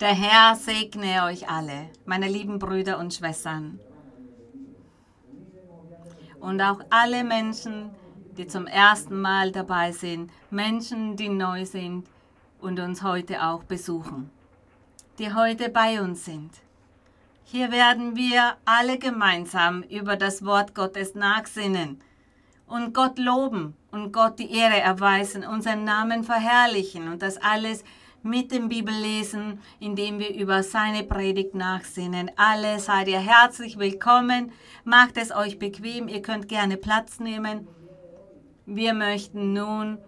[0.00, 3.80] Der Herr segne euch alle, meine lieben Brüder und Schwestern.
[6.38, 7.90] Und auch alle Menschen,
[8.36, 12.06] die zum ersten Mal dabei sind, Menschen, die neu sind
[12.60, 14.30] und uns heute auch besuchen,
[15.18, 16.52] die heute bei uns sind.
[17.42, 22.00] Hier werden wir alle gemeinsam über das Wort Gottes nachsinnen
[22.68, 27.82] und Gott loben und Gott die Ehre erweisen, unseren Namen verherrlichen und das alles
[28.22, 32.30] mit dem Bibellesen, indem wir über seine Predigt nachsinnen.
[32.36, 34.52] Alle seid ihr herzlich willkommen.
[34.84, 36.08] Macht es euch bequem.
[36.08, 37.68] Ihr könnt gerne Platz nehmen.
[38.66, 39.98] Wir möchten nun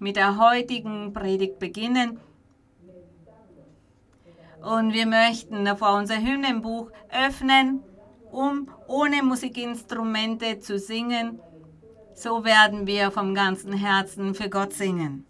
[0.00, 2.20] mit der heutigen Predigt beginnen.
[4.62, 7.82] Und wir möchten vor unser Hymnenbuch öffnen,
[8.30, 11.40] um ohne Musikinstrumente zu singen.
[12.14, 15.26] So werden wir vom ganzen Herzen für Gott singen.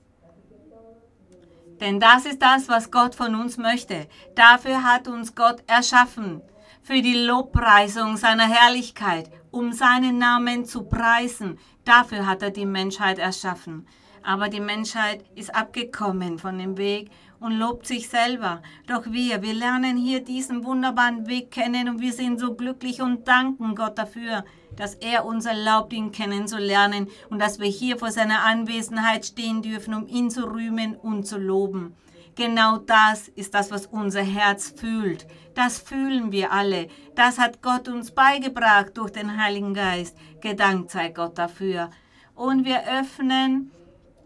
[1.80, 4.07] Denn das ist das, was Gott von uns möchte.
[4.34, 6.41] Dafür hat uns Gott erschaffen.
[6.83, 11.59] Für die Lobpreisung seiner Herrlichkeit, um seinen Namen zu preisen.
[11.84, 13.87] Dafür hat er die Menschheit erschaffen.
[14.23, 18.62] Aber die Menschheit ist abgekommen von dem Weg und lobt sich selber.
[18.87, 23.27] Doch wir, wir lernen hier diesen wunderbaren Weg kennen und wir sind so glücklich und
[23.28, 24.45] danken Gott dafür,
[24.77, 29.95] dass er uns erlaubt, ihn kennenzulernen und dass wir hier vor seiner Anwesenheit stehen dürfen,
[29.95, 31.95] um ihn zu rühmen und zu loben.
[32.37, 35.27] Genau das ist das, was unser Herz fühlt.
[35.55, 36.89] Das fühlen wir alle.
[37.15, 40.19] Das hat Gott uns beigebracht durch den Heiligen Geist.
[40.43, 41.91] Gedankt sei Gott dafür.
[42.34, 43.71] Und wir öffnen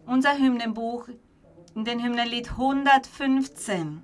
[0.07, 1.07] unser Hymnenbuch
[1.75, 4.03] in den Hymnenlied 115.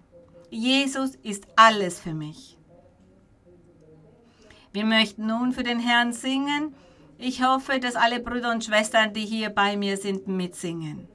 [0.51, 2.57] Jesus ist alles für mich.
[4.73, 6.75] Wir möchten nun für den Herrn singen.
[7.19, 11.09] Ich hoffe, dass alle Brüder und Schwestern, die hier bei mir sind, mitsingen.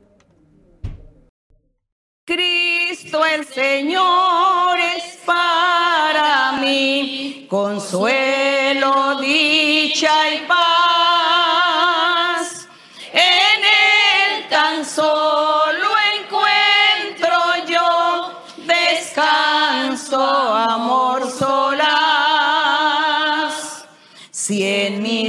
[2.26, 10.91] Cristo el Señor es para mí consuelo, dicha y paz.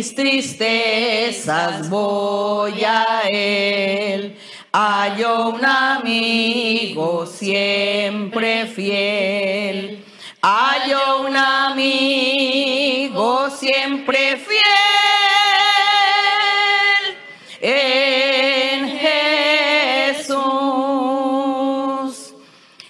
[0.03, 4.37] Mis tristezas voy a Él,
[4.73, 10.05] hallo un amigo siempre fiel.
[10.43, 12.29] Hallo un amigo
[13.51, 14.61] siempre fiel.
[17.61, 18.99] En
[20.19, 20.35] Jesús,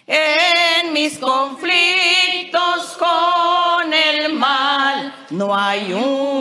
[0.07, 6.32] en mis conflictos con el mal, no hay un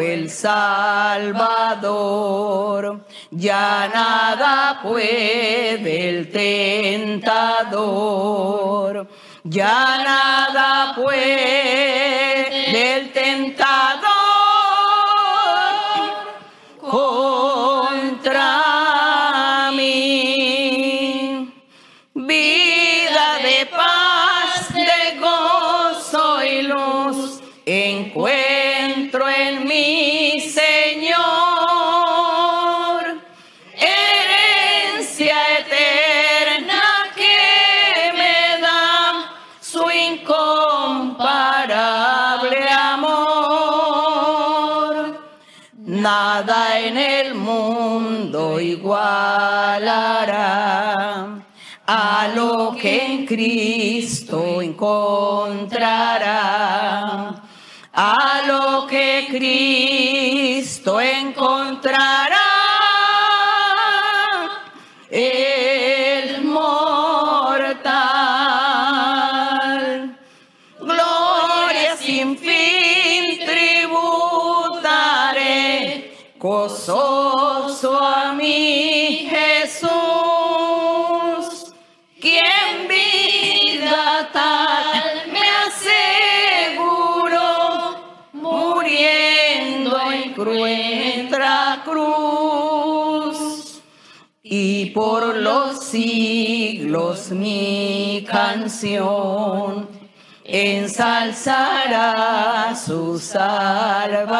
[0.00, 1.34] el Salvador.
[3.30, 7.84] Ya nada puede el tentador.
[9.44, 13.83] Ya nada puede el tentador
[48.74, 50.54] igualará
[51.86, 55.74] a lo que en Cristo encontrará,
[57.92, 59.28] a lo que Cristo
[76.44, 79.88] gozoso a mí Jesús,
[82.20, 85.48] quien vida tal me
[86.68, 87.48] aseguró,
[88.34, 93.38] muriendo en cruenta cruz.
[94.42, 99.88] Y por los siglos mi canción
[100.44, 101.96] ensalzará
[102.76, 104.34] su salvación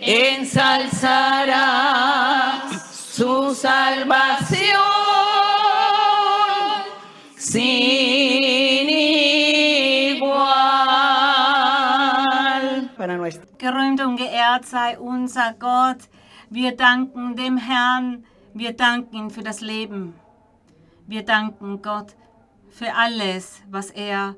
[0.00, 1.62] ensalzará
[2.70, 4.80] su salvación
[7.36, 10.40] sin igual.
[13.58, 16.08] Gerühmt und geehrt sei unser Gott.
[16.48, 18.24] Wir danken dem Herrn.
[18.54, 20.14] Wir danken ihm für das Leben.
[21.06, 22.16] Wir danken Gott
[22.70, 24.34] für alles, was er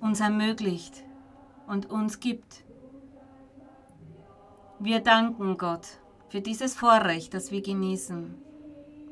[0.00, 1.04] uns ermöglicht
[1.66, 2.63] und uns gibt.
[4.80, 5.86] Wir danken Gott
[6.28, 8.34] für dieses Vorrecht, das wir genießen.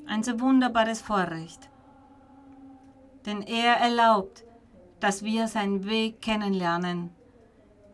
[0.06, 1.70] Ein so wunderbares Vorrecht.
[3.26, 4.44] Denn er erlaubt,
[4.98, 7.10] dass wir seinen Weg kennenlernen,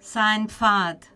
[0.00, 1.09] sein Pfad,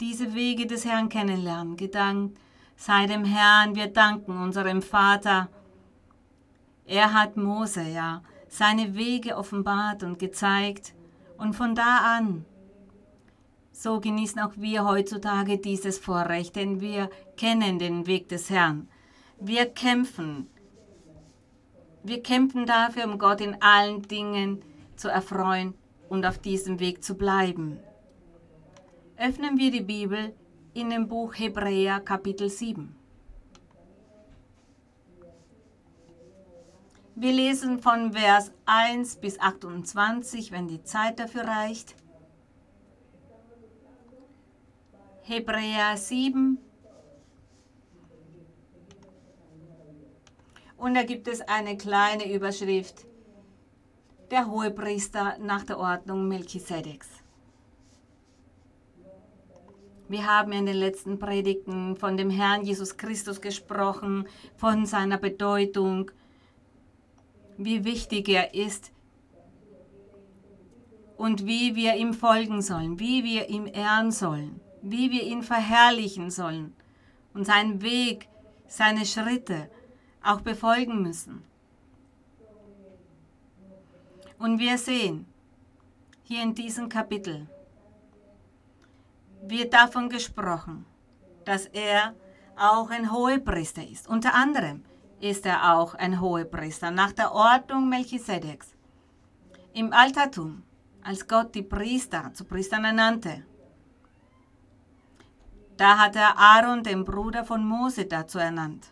[0.00, 1.76] diese Wege des Herrn kennenlernen.
[1.76, 2.38] Gedankt
[2.76, 5.48] sei dem Herrn, wir danken unserem Vater.
[6.86, 10.94] Er hat Mose, ja, seine Wege offenbart und gezeigt.
[11.36, 12.46] Und von da an,
[13.78, 18.88] so genießen auch wir heutzutage dieses Vorrecht, denn wir kennen den Weg des Herrn.
[19.38, 20.48] Wir kämpfen.
[22.02, 24.62] Wir kämpfen dafür, um Gott in allen Dingen
[24.96, 25.74] zu erfreuen
[26.08, 27.78] und auf diesem Weg zu bleiben.
[29.16, 30.34] Öffnen wir die Bibel
[30.74, 32.96] in dem Buch Hebräer Kapitel 7.
[37.14, 41.94] Wir lesen von Vers 1 bis 28, wenn die Zeit dafür reicht.
[45.28, 46.56] Hebräer 7.
[50.78, 53.04] Und da gibt es eine kleine Überschrift.
[54.30, 57.08] Der Hohepriester nach der Ordnung Melchisedeks.
[60.08, 64.26] Wir haben in den letzten Predigten von dem Herrn Jesus Christus gesprochen,
[64.56, 66.10] von seiner Bedeutung,
[67.58, 68.92] wie wichtig er ist
[71.18, 76.30] und wie wir ihm folgen sollen, wie wir ihm ehren sollen, wie wir ihn verherrlichen
[76.30, 76.74] sollen
[77.34, 78.28] und seinen Weg,
[78.66, 79.70] seine Schritte
[80.22, 81.42] auch befolgen müssen.
[84.38, 85.26] Und wir sehen
[86.22, 87.48] hier in diesem Kapitel,
[89.42, 90.84] wird davon gesprochen,
[91.44, 92.14] dass er
[92.56, 94.08] auch ein Hohepriester ist.
[94.08, 94.84] Unter anderem
[95.20, 98.74] ist er auch ein Hohepriester nach der Ordnung Melchisedeks.
[99.72, 100.62] Im Altertum,
[101.02, 103.44] als Gott die Priester zu Priestern ernannte,
[105.78, 108.88] da hat er Aaron, den Bruder von Mose, dazu ernannt.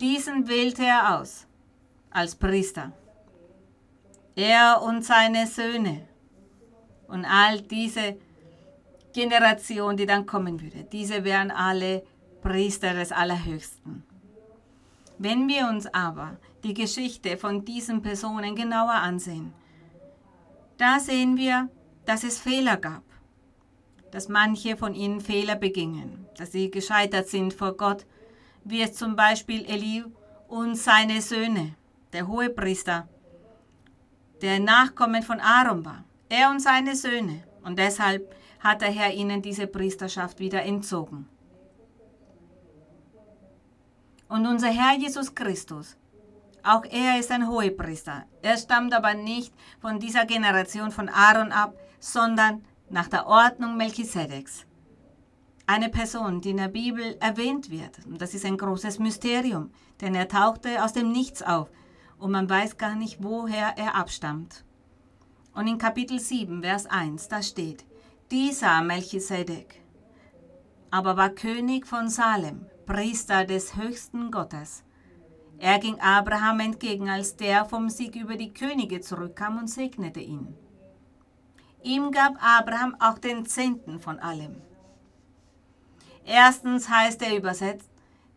[0.00, 1.46] Diesen wählte er aus
[2.10, 2.92] als Priester.
[4.34, 6.06] Er und seine Söhne
[7.08, 8.18] und all diese
[9.14, 12.02] Generation, die dann kommen würde, diese wären alle
[12.42, 14.04] Priester des Allerhöchsten.
[15.18, 19.54] Wenn wir uns aber die Geschichte von diesen Personen genauer ansehen,
[20.76, 21.70] da sehen wir,
[22.04, 23.02] dass es Fehler gab,
[24.16, 28.06] dass manche von ihnen Fehler begingen, dass sie gescheitert sind vor Gott,
[28.64, 30.04] wie es zum Beispiel Eli
[30.48, 31.74] und seine Söhne,
[32.14, 33.06] der Hohepriester,
[34.40, 37.44] der Nachkommen von Aaron war, er und seine Söhne.
[37.62, 41.28] Und deshalb hat der Herr ihnen diese Priesterschaft wieder entzogen.
[44.30, 45.94] Und unser Herr Jesus Christus,
[46.62, 48.24] auch er ist ein Hohepriester.
[48.40, 54.66] Er stammt aber nicht von dieser Generation von Aaron ab, sondern nach der Ordnung Melchisedeks.
[55.66, 58.06] Eine Person, die in der Bibel erwähnt wird.
[58.06, 61.70] Und das ist ein großes Mysterium, denn er tauchte aus dem Nichts auf
[62.18, 64.64] und man weiß gar nicht, woher er abstammt.
[65.54, 67.84] Und in Kapitel 7, Vers 1, da steht,
[68.30, 69.86] dieser Melchisedek
[70.90, 74.82] aber war König von Salem, Priester des höchsten Gottes.
[75.58, 80.54] Er ging Abraham entgegen, als der vom Sieg über die Könige zurückkam und segnete ihn.
[81.86, 84.60] Ihm gab Abraham auch den Zehnten von allem.
[86.24, 87.88] Erstens heißt er übersetzt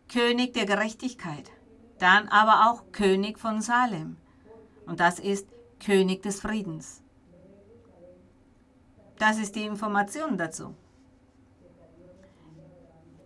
[0.08, 1.50] König der Gerechtigkeit,
[1.98, 4.18] dann aber auch König von Salem.
[4.86, 5.48] Und das ist
[5.84, 7.02] König des Friedens.
[9.18, 10.76] Das ist die Information dazu.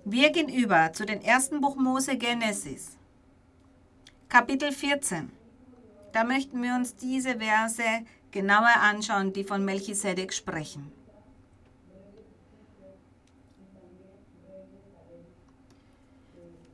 [0.07, 2.97] Wir gehen über zu den ersten Buch Mose Genesis,
[4.31, 5.31] Kapitel 14.
[6.14, 7.83] Da möchten wir uns diese Verse
[8.35, 10.91] genauer anschauen, die von Melchisedek sprechen.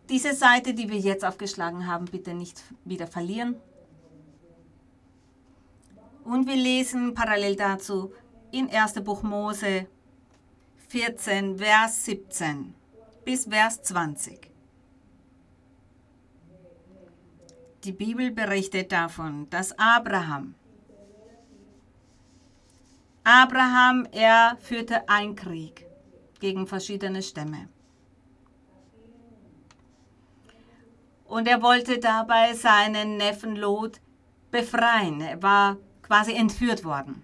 [0.09, 3.55] Diese Seite, die wir jetzt aufgeschlagen haben, bitte nicht wieder verlieren.
[6.25, 8.12] Und wir lesen parallel dazu
[8.50, 8.95] in 1.
[9.05, 9.87] Buch Mose
[10.88, 12.75] 14, Vers 17
[13.25, 14.50] bis Vers 20.
[17.85, 20.55] Die Bibel berichtet davon, dass Abraham,
[23.33, 25.87] Abraham, er führte einen Krieg
[26.41, 27.69] gegen verschiedene Stämme.
[31.27, 34.01] Und er wollte dabei seinen Neffen Lot
[34.51, 35.21] befreien.
[35.21, 37.23] Er war quasi entführt worden.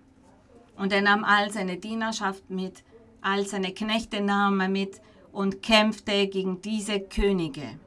[0.76, 2.84] Und er nahm all seine Dienerschaft mit,
[3.20, 5.00] all seine Knechte nahm er mit
[5.32, 7.80] und kämpfte gegen diese Könige.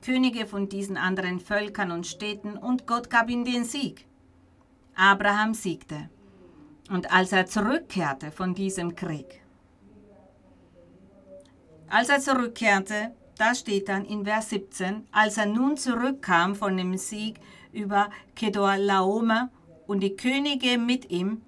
[0.00, 4.06] Könige von diesen anderen Völkern und Städten und Gott gab ihm den Sieg.
[4.94, 6.08] Abraham siegte.
[6.90, 9.40] Und als er zurückkehrte von diesem Krieg,
[11.88, 16.96] als er zurückkehrte, da steht dann in Vers 17, als er nun zurückkam von dem
[16.96, 17.40] Sieg
[17.72, 19.50] über Kedor Laomer
[19.86, 21.42] und die Könige mit ihm,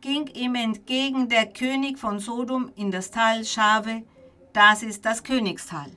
[0.00, 4.02] ging ihm entgegen der König von Sodom in das Tal Schave,
[4.52, 5.90] das ist das Königstal.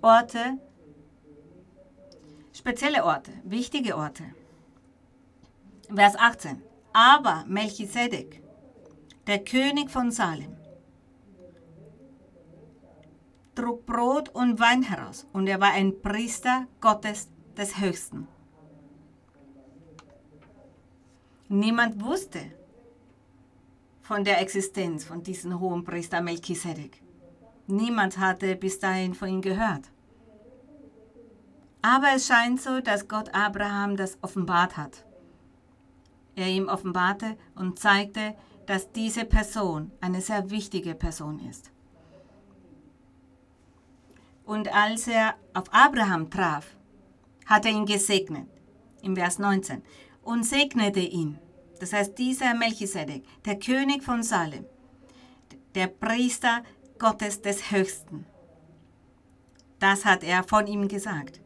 [0.00, 0.58] Orte,
[2.52, 4.24] spezielle Orte, wichtige Orte.
[5.94, 6.62] Vers 18.
[6.92, 8.42] Aber Melchisedek,
[9.26, 10.56] der König von Salem,
[13.54, 18.28] trug Brot und Wein heraus und er war ein Priester Gottes des Höchsten.
[21.48, 22.40] Niemand wusste
[24.00, 27.02] von der Existenz von diesem hohen Priester Melchisedek.
[27.66, 29.91] Niemand hatte bis dahin von ihm gehört.
[31.82, 35.04] Aber es scheint so, dass Gott Abraham das offenbart hat.
[36.36, 38.34] Er ihm offenbarte und zeigte,
[38.66, 41.72] dass diese Person eine sehr wichtige Person ist.
[44.44, 46.76] Und als er auf Abraham traf,
[47.46, 48.46] hat er ihn gesegnet,
[49.02, 49.82] im Vers 19,
[50.22, 51.38] und segnete ihn.
[51.80, 54.64] Das heißt, dieser Melchisedek, der König von Salem,
[55.74, 56.62] der Priester
[56.98, 58.24] Gottes des Höchsten.
[59.80, 61.41] Das hat er von ihm gesagt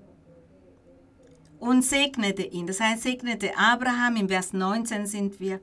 [1.61, 2.67] und segnete ihn.
[2.67, 5.61] Das heißt, segnete Abraham, im Vers 19 sind wir,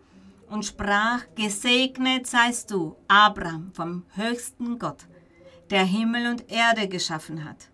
[0.50, 5.08] und sprach, gesegnet seist du, Abraham, vom höchsten Gott,
[5.70, 7.70] der Himmel und Erde geschaffen hat.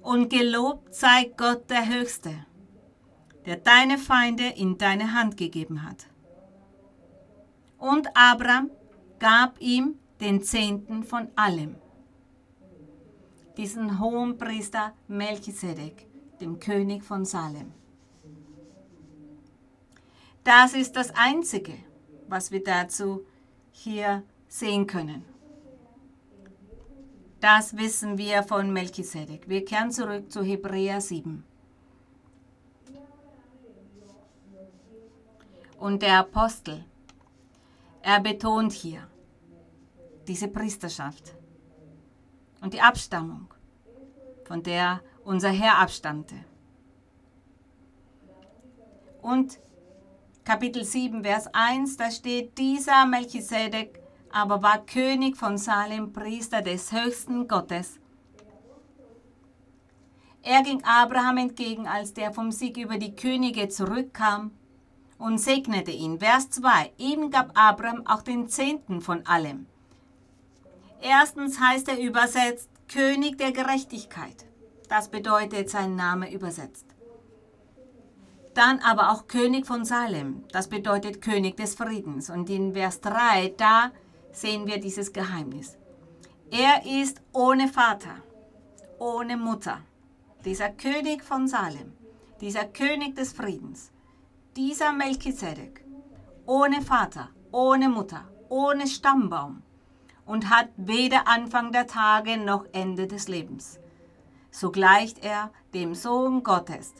[0.00, 2.46] Und gelobt sei Gott der Höchste,
[3.46, 6.06] der deine Feinde in deine Hand gegeben hat.
[7.78, 8.70] Und Abraham
[9.18, 11.76] gab ihm den Zehnten von allem
[13.58, 16.06] diesen hohen Priester Melchisedek,
[16.40, 17.72] dem König von Salem.
[20.44, 21.74] Das ist das Einzige,
[22.28, 23.26] was wir dazu
[23.72, 25.24] hier sehen können.
[27.40, 29.48] Das wissen wir von Melchisedek.
[29.48, 31.44] Wir kehren zurück zu Hebräer 7.
[35.78, 36.84] Und der Apostel,
[38.02, 39.06] er betont hier
[40.26, 41.37] diese Priesterschaft
[42.60, 43.48] und die Abstammung,
[44.44, 46.36] von der unser Herr abstammte.
[49.20, 49.58] Und
[50.44, 54.00] Kapitel 7, Vers 1, da steht, dieser Melchisedek
[54.30, 57.98] aber war König von Salem, Priester des höchsten Gottes.
[60.42, 64.52] Er ging Abraham entgegen, als der vom Sieg über die Könige zurückkam
[65.18, 66.20] und segnete ihn.
[66.20, 66.92] Vers 2.
[66.96, 69.66] Ihm gab Abraham auch den Zehnten von allem.
[71.00, 74.46] Erstens heißt er übersetzt König der Gerechtigkeit.
[74.88, 76.86] Das bedeutet sein Name übersetzt.
[78.54, 80.44] Dann aber auch König von Salem.
[80.50, 82.30] Das bedeutet König des Friedens.
[82.30, 83.92] Und in Vers 3, da
[84.32, 85.76] sehen wir dieses Geheimnis.
[86.50, 88.16] Er ist ohne Vater,
[88.98, 89.82] ohne Mutter.
[90.44, 91.92] Dieser König von Salem,
[92.40, 93.90] dieser König des Friedens,
[94.56, 95.84] dieser Melchisedek,
[96.46, 99.62] ohne Vater, ohne Mutter, ohne Stammbaum,
[100.28, 103.80] und hat weder Anfang der Tage noch Ende des Lebens.
[104.50, 106.92] So gleicht er dem Sohn Gottes.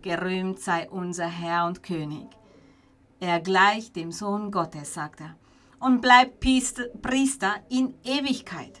[0.00, 2.26] Gerühmt sei unser Herr und König.
[3.20, 5.36] Er gleicht dem Sohn Gottes, sagt er,
[5.78, 8.80] und bleibt Priester in Ewigkeit.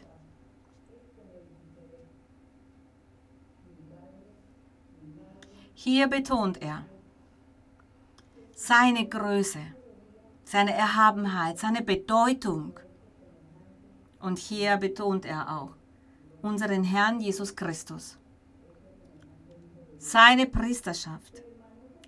[5.74, 6.86] Hier betont er
[8.54, 9.60] seine Größe,
[10.44, 12.80] seine Erhabenheit, seine Bedeutung
[14.20, 15.74] und hier betont er auch
[16.42, 18.18] unseren Herrn Jesus Christus.
[19.98, 21.42] Seine Priesterschaft,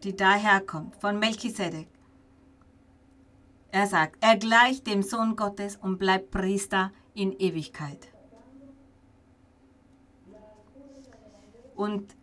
[0.03, 1.89] die daherkommt von Melchisedek.
[3.73, 8.09] Er sagt, er gleicht dem Sohn Gottes und bleibt Priester in Ewigkeit.
[11.75, 12.15] Und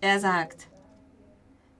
[0.00, 0.68] er sagt,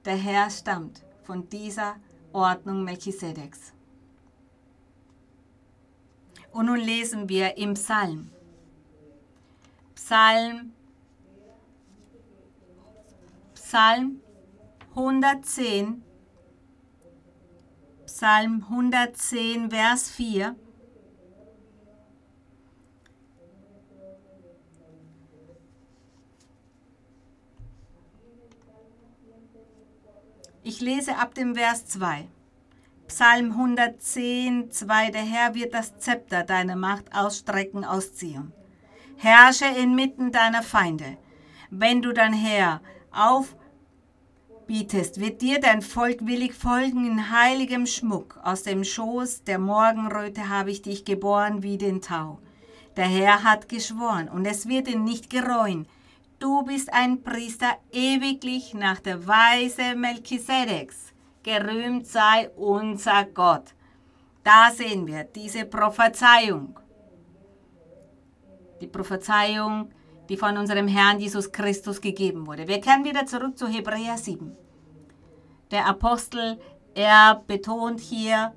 [0.04, 1.97] der Herr stammt von dieser
[2.33, 3.73] Ordnung Melchisedeks.
[6.58, 8.32] Und nun lesen wir im Psalm.
[9.94, 10.72] Psalm,
[13.54, 14.20] Psalm
[14.96, 16.02] 110,
[18.06, 20.56] Psalm 110, Vers 4.
[30.64, 32.26] Ich lese ab dem Vers 2.
[33.08, 35.10] Psalm 110, 2.
[35.10, 38.52] Der Herr wird das Zepter deiner Macht ausstrecken aus Zion.
[39.16, 41.16] Herrsche inmitten deiner Feinde.
[41.70, 48.38] Wenn du dein Heer aufbietest, wird dir dein Volk willig folgen in heiligem Schmuck.
[48.44, 52.40] Aus dem Schoß der Morgenröte habe ich dich geboren wie den Tau.
[52.98, 55.88] Der Herr hat geschworen und es wird ihn nicht gereuen.
[56.38, 61.14] Du bist ein Priester ewiglich nach der Weise Melchisedeks.
[61.49, 63.75] Gerühmt sei unser Gott.
[64.45, 66.78] Da sehen wir diese Prophezeiung.
[68.83, 69.90] Die Prophezeiung,
[70.28, 72.69] die von unserem Herrn Jesus Christus gegeben wurde.
[72.69, 74.55] Wir kehren wieder zurück zu Hebräer 7.
[75.71, 76.61] Der Apostel,
[76.95, 78.52] er betont hier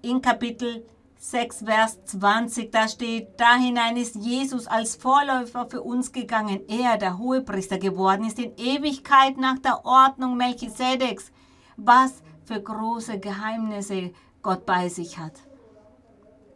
[0.00, 0.86] in Kapitel
[1.24, 6.98] 6, Vers 20, da steht, da hinein ist Jesus als Vorläufer für uns gegangen, er,
[6.98, 11.30] der Hohepriester geworden ist, in Ewigkeit nach der Ordnung Melchisedeks,
[11.76, 14.10] was für große Geheimnisse
[14.42, 15.34] Gott bei sich hat.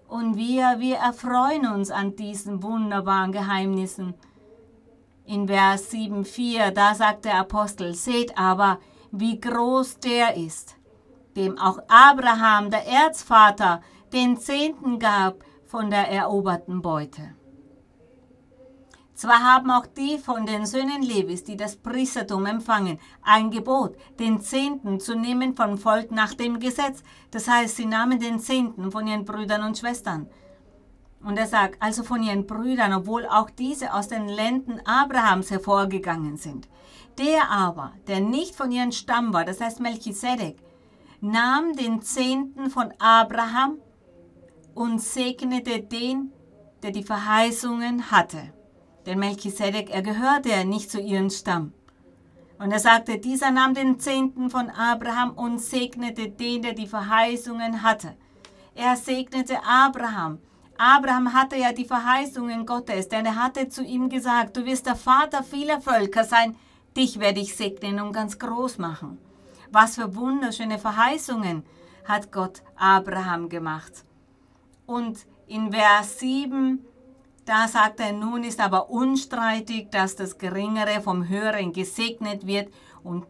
[0.09, 4.15] Und wir, wir erfreuen uns an diesen wunderbaren Geheimnissen.
[5.27, 8.81] In Vers 7,4, da sagt der Apostel, seht aber,
[9.13, 10.75] wie groß der ist,
[11.37, 13.81] dem auch Abraham, der Erzvater,
[14.17, 17.35] den Zehnten gab von der eroberten Beute.
[19.13, 24.41] Zwar haben auch die von den Söhnen Levis, die das Priestertum empfangen, ein Gebot, den
[24.41, 27.03] Zehnten zu nehmen vom Volk nach dem Gesetz.
[27.31, 30.31] Das heißt, sie nahmen den Zehnten von ihren Brüdern und Schwestern.
[31.23, 36.39] Und er sagt, also von ihren Brüdern, obwohl auch diese aus den Lenden Abrahams hervorgegangen
[36.39, 36.71] sind.
[37.19, 40.57] Der aber, der nicht von ihren Stamm war, das heißt Melchisedek,
[41.21, 43.77] nahm den Zehnten von Abraham
[44.77, 46.33] und segnete den,
[46.83, 48.53] der die Verheißungen hatte.
[49.07, 51.73] Denn Melchisedek, er gehörte nicht zu ihrem Stamm.
[52.59, 57.83] Und er sagte, dieser nahm den Zehnten von Abraham und segnete den, der die Verheißungen
[57.83, 58.17] hatte.
[58.75, 60.39] Er segnete Abraham.
[60.79, 64.97] Abraham hatte ja die Verheißungen Gottes, denn er hatte zu ihm gesagt, du wirst der
[64.97, 66.55] Vater vieler Völker sein,
[66.97, 69.19] dich werde ich segnen und ganz groß machen.
[69.73, 71.63] Was für wunderschöne Verheißungen
[72.05, 74.05] hat Gott Abraham gemacht.
[74.87, 76.85] Und in Vers 7
[77.47, 82.73] da sagt er, nun ist aber unstreitig, dass das Geringere vom Höheren gesegnet wird
[83.05, 83.25] und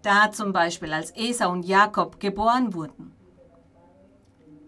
[0.00, 3.12] da zum Beispiel als Esau und Jakob geboren wurden.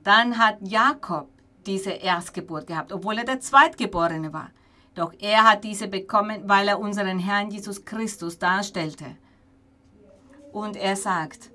[0.03, 1.29] Dann hat Jakob
[1.65, 4.51] diese Erstgeburt gehabt, obwohl er der Zweitgeborene war.
[4.95, 9.17] Doch er hat diese bekommen, weil er unseren Herrn Jesus Christus darstellte.
[10.53, 11.51] Und er sagt,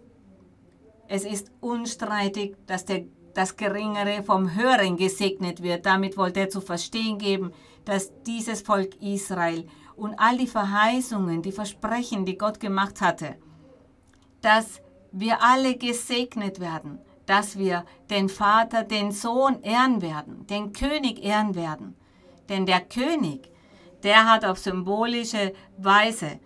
[1.08, 3.06] es ist unstreitig, dass der
[3.40, 5.86] das Geringere vom Höheren gesegnet wird.
[5.86, 7.54] Damit wollte er zu verstehen geben,
[7.86, 13.38] dass dieses Volk Israel und all die Verheißungen, die Versprechen, die Gott gemacht hatte,
[14.42, 14.82] dass
[15.14, 21.56] wir alle gesegnet werden, dass wir den Vater, den Sohn ehren werden, den König ehren
[21.56, 21.96] werden.
[22.50, 23.50] Denn der König,
[24.04, 26.42] der hat auf symbolische Weise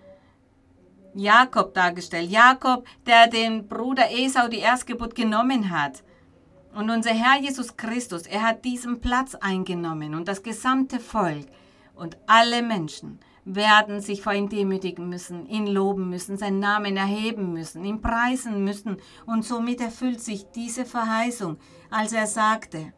[1.15, 2.29] Jakob dargestellt.
[2.29, 6.03] Jakob, der den Bruder Esau die Erstgeburt genommen hat
[6.76, 11.48] und unser Herr Jesus Christus, er hat diesen Platz eingenommen und das gesamte Volk
[11.96, 17.54] und alle Menschen werden sich vor ihm demütigen müssen, ihn loben müssen, seinen Namen erheben
[17.54, 18.98] müssen, ihn preisen müssen.
[19.26, 21.58] Und somit erfüllt sich diese Verheißung,
[21.90, 22.94] als er sagte,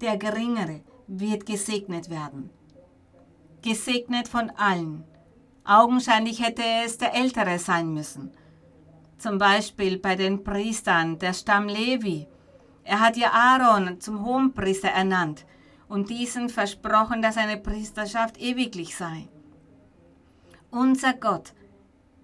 [0.00, 2.50] der Geringere wird gesegnet werden.
[3.62, 5.04] Gesegnet von allen.
[5.64, 8.30] Augenscheinlich hätte es der Ältere sein müssen.
[9.18, 12.26] Zum Beispiel bei den Priestern der Stamm Levi
[12.84, 15.46] er hat ja Aaron zum Hohenpriester ernannt
[15.88, 19.28] und diesen versprochen, dass seine Priesterschaft ewiglich sei.
[20.70, 21.54] Unser Gott,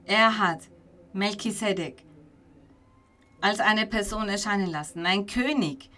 [0.04, 0.68] er hat
[1.12, 2.04] Melchisedek
[3.40, 5.88] als eine Person erscheinen lassen, ein König.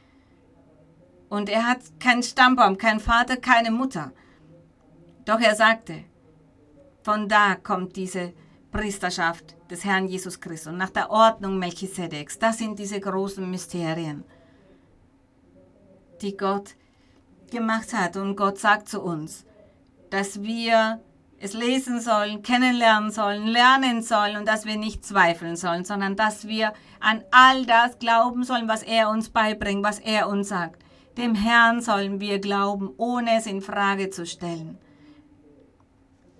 [1.28, 4.12] Und er hat keinen Stammbaum, keinen Vater, keine Mutter.
[5.24, 6.04] Doch er sagte,
[7.02, 8.32] von da kommt diese
[8.70, 12.38] Priesterschaft des Herrn Jesus Christus nach der Ordnung Melchisedeks.
[12.38, 14.24] Das sind diese großen Mysterien
[16.22, 16.74] die Gott
[17.50, 18.16] gemacht hat.
[18.16, 19.44] Und Gott sagt zu uns,
[20.10, 21.00] dass wir
[21.38, 26.46] es lesen sollen, kennenlernen sollen, lernen sollen und dass wir nicht zweifeln sollen, sondern dass
[26.46, 30.82] wir an all das glauben sollen, was er uns beibringt, was er uns sagt.
[31.16, 34.78] Dem Herrn sollen wir glauben, ohne es in Frage zu stellen.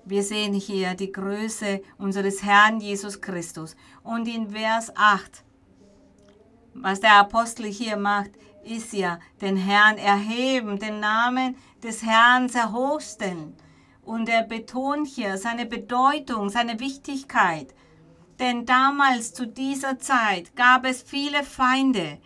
[0.05, 3.77] Wir sehen hier die Größe unseres Herrn Jesus Christus.
[4.03, 5.45] Und in Vers 8,
[6.75, 8.31] was der Apostel hier macht,
[8.65, 13.55] ist ja den Herrn erheben, den Namen des Herrn sehr hochstellen.
[14.05, 17.75] Und er betont hier seine Bedeutung, seine Wichtigkeit.
[18.39, 22.19] Denn damals zu dieser Zeit gab es viele Feinde,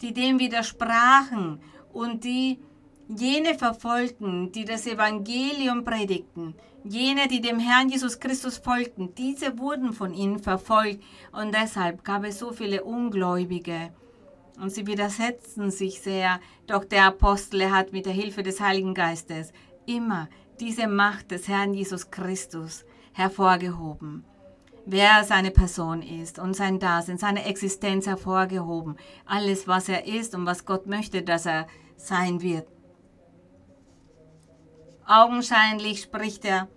[0.00, 1.60] die dem widersprachen
[1.92, 2.58] und die
[3.08, 9.92] jene verfolgten, die das Evangelium predigten, jene, die dem Herrn Jesus Christus folgten, diese wurden
[9.92, 13.92] von ihnen verfolgt und deshalb gab es so viele Ungläubige.
[14.60, 19.52] Und sie widersetzten sich sehr, doch der Apostel hat mit der Hilfe des Heiligen Geistes
[19.86, 20.28] immer
[20.60, 24.24] diese Macht des Herrn Jesus Christus hervorgehoben.
[24.86, 28.96] Wer seine Person ist und sein Dasein, seine Existenz hervorgehoben.
[29.24, 32.68] Alles, was er ist und was Gott möchte, dass er sein wird.
[35.06, 36.68] Augenscheinlich spricht er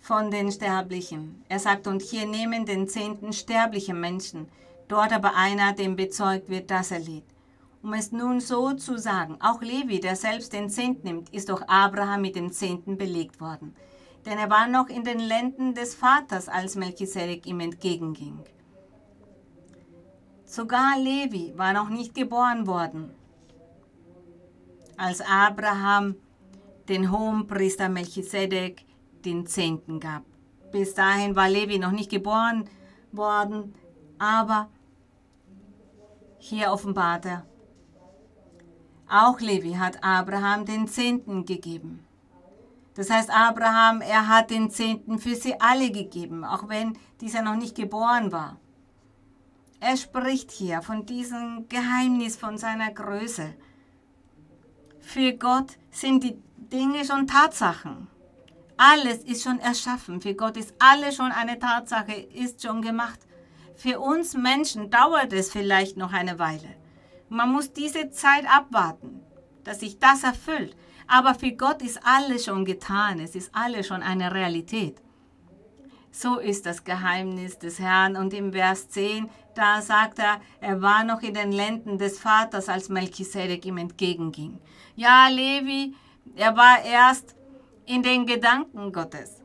[0.00, 1.44] von den Sterblichen.
[1.48, 4.48] Er sagt, und hier nehmen den Zehnten sterbliche Menschen,
[4.90, 7.32] dort aber einer, dem bezeugt wird, dass er lebt.
[7.82, 11.62] Um es nun so zu sagen, auch Levi, der selbst den Zehnt nimmt, ist durch
[11.68, 13.74] Abraham mit dem Zehnten belegt worden.
[14.26, 18.40] Denn er war noch in den Lenden des Vaters, als Melchisedek ihm entgegenging.
[20.44, 23.14] Sogar Levi war noch nicht geboren worden,
[24.98, 26.16] als Abraham
[26.88, 28.84] den Hohenpriester Melchisedek
[29.24, 30.24] den Zehnten gab.
[30.72, 32.68] Bis dahin war Levi noch nicht geboren
[33.12, 33.74] worden,
[34.18, 34.68] aber
[36.40, 37.46] hier offenbart er,
[39.08, 42.06] auch Levi hat Abraham den Zehnten gegeben.
[42.94, 47.56] Das heißt, Abraham, er hat den Zehnten für sie alle gegeben, auch wenn dieser noch
[47.56, 48.58] nicht geboren war.
[49.80, 53.54] Er spricht hier von diesem Geheimnis, von seiner Größe.
[55.00, 58.06] Für Gott sind die Dinge schon Tatsachen.
[58.76, 60.20] Alles ist schon erschaffen.
[60.20, 63.18] Für Gott ist alles schon eine Tatsache, ist schon gemacht.
[63.82, 66.68] Für uns Menschen dauert es vielleicht noch eine Weile.
[67.30, 69.22] Man muss diese Zeit abwarten,
[69.64, 70.76] dass sich das erfüllt.
[71.08, 73.20] Aber für Gott ist alles schon getan.
[73.20, 75.00] Es ist alles schon eine Realität.
[76.12, 78.18] So ist das Geheimnis des Herrn.
[78.18, 82.68] Und im Vers 10, da sagt er, er war noch in den Lenden des Vaters,
[82.68, 84.58] als Melchisedek ihm entgegenging.
[84.94, 85.94] Ja, Levi,
[86.36, 87.34] er war erst
[87.86, 89.39] in den Gedanken Gottes.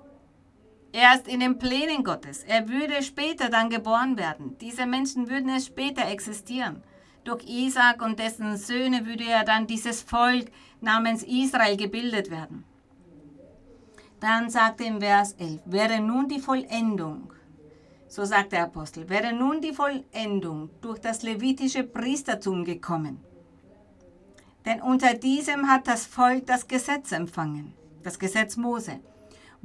[0.96, 2.44] Erst in den Plänen Gottes.
[2.44, 4.58] Er würde später dann geboren werden.
[4.62, 6.84] Diese Menschen würden es später existieren.
[7.26, 10.46] Durch Isaac und dessen Söhne würde ja dann dieses Volk
[10.80, 12.64] namens Israel gebildet werden.
[14.22, 17.34] Dann sagt er im Vers 11, wäre nun die Vollendung,
[18.08, 23.20] so sagt der Apostel, wäre nun die Vollendung durch das levitische Priestertum gekommen
[24.66, 29.00] denn unter diesem hat das Volk das Gesetz empfangen, das Gesetz Mose.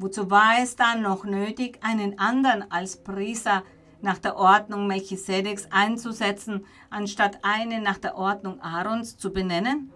[0.03, 3.65] Wozu war es dann noch nötig, einen anderen als Priester
[4.01, 9.93] nach der Ordnung Melchisedeks einzusetzen, anstatt einen nach der Ordnung Aarons zu benennen?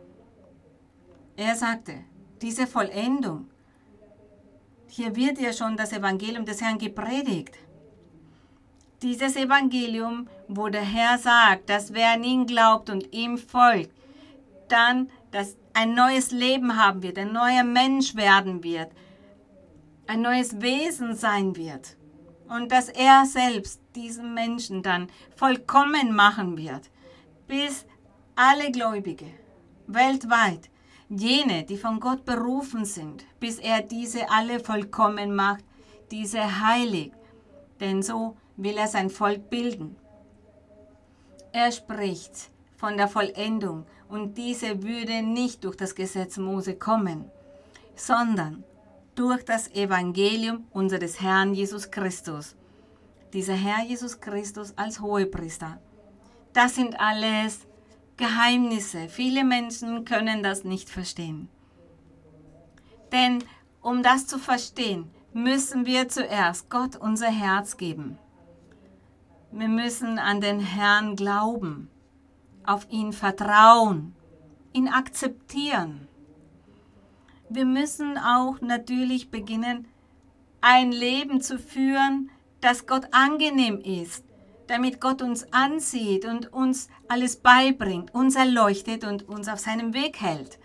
[1.36, 2.04] Er sagte,
[2.42, 3.48] diese Vollendung,
[4.88, 7.56] hier wird ja schon das Evangelium des Herrn gepredigt.
[9.00, 13.90] Dieses Evangelium, wo der Herr sagt, dass wer an ihn glaubt und ihm folgt,
[14.68, 18.92] dann, dass ein neues Leben haben wird, ein neuer Mensch werden wird,
[20.06, 21.96] ein neues Wesen sein wird.
[22.48, 26.90] Und dass er selbst diesen Menschen dann vollkommen machen wird,
[27.46, 27.86] bis
[28.36, 29.26] alle Gläubige
[29.86, 30.70] weltweit,
[31.08, 35.64] jene, die von Gott berufen sind, bis er diese alle vollkommen macht,
[36.10, 37.12] diese heilig.
[37.80, 39.96] Denn so will er sein Volk bilden.
[41.52, 47.30] Er spricht von der Vollendung und diese würde nicht durch das Gesetz Mose kommen,
[47.94, 48.64] sondern
[49.14, 52.56] durch das Evangelium unseres Herrn Jesus Christus.
[53.32, 55.78] Dieser Herr Jesus Christus als Hohepriester.
[56.52, 57.66] Das sind alles
[58.16, 59.08] Geheimnisse.
[59.08, 61.48] Viele Menschen können das nicht verstehen.
[63.12, 63.44] Denn
[63.82, 68.18] um das zu verstehen, müssen wir zuerst Gott unser Herz geben.
[69.50, 71.90] Wir müssen an den Herrn glauben
[72.66, 74.14] auf ihn vertrauen,
[74.72, 76.08] ihn akzeptieren.
[77.54, 79.86] Wir müssen auch natürlich beginnen,
[80.60, 84.24] ein Leben zu führen, das Gott angenehm ist,
[84.66, 90.20] damit Gott uns ansieht und uns alles beibringt, uns erleuchtet und uns auf seinem Weg
[90.20, 90.58] hält.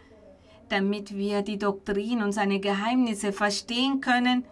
[0.69, 4.43] Damit wir die Doktrin und seine Geheimnisse verstehen können,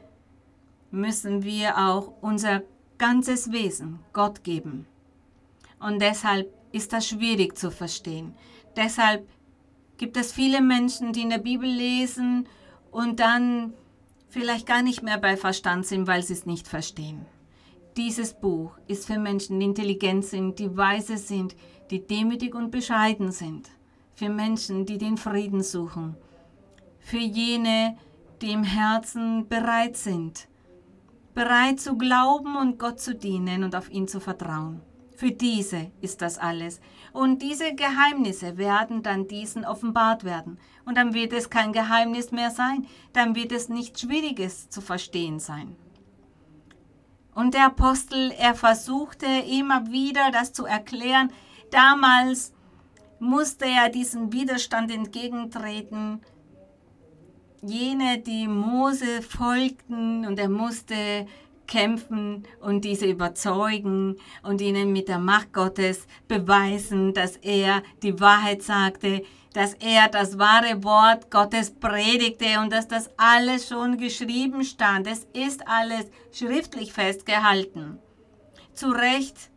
[0.92, 2.62] müssen wir auch unser
[3.00, 4.86] ganzes Wesen Gott geben.
[5.80, 8.36] Und deshalb ist das schwierig zu verstehen.
[8.76, 9.28] Deshalb
[9.98, 12.48] gibt es viele Menschen, die in der Bibel lesen
[12.92, 13.74] und dann
[14.30, 17.26] vielleicht gar nicht mehr bei Verstand sind, weil sie es nicht verstehen.
[17.96, 21.56] Dieses Buch ist für Menschen, die intelligent sind, die weise sind,
[21.90, 23.70] die demütig und bescheiden sind.
[24.14, 26.16] Für Menschen, die den Frieden suchen.
[27.00, 27.98] Für jene,
[28.42, 30.48] die im Herzen bereit sind,
[31.34, 34.82] bereit zu glauben und Gott zu dienen und auf ihn zu vertrauen.
[35.18, 36.80] Für diese ist das alles.
[37.12, 40.60] Und diese Geheimnisse werden dann diesen offenbart werden.
[40.86, 42.86] Und dann wird es kein Geheimnis mehr sein.
[43.14, 45.76] Dann wird es nichts Schwieriges zu verstehen sein.
[47.34, 51.32] Und der Apostel, er versuchte immer wieder das zu erklären.
[51.72, 52.54] Damals
[53.20, 56.22] musste er diesem Widerstand entgegentreten.
[57.64, 61.26] Jene, die Mose folgten und er musste
[61.68, 68.64] kämpfen und diese überzeugen und ihnen mit der Macht Gottes beweisen, dass er die Wahrheit
[68.64, 75.08] sagte, dass er das wahre Wort Gottes predigte und dass das alles schon geschrieben stand.
[75.08, 78.00] Es ist alles schriftlich festgehalten.
[78.74, 79.50] Zu Recht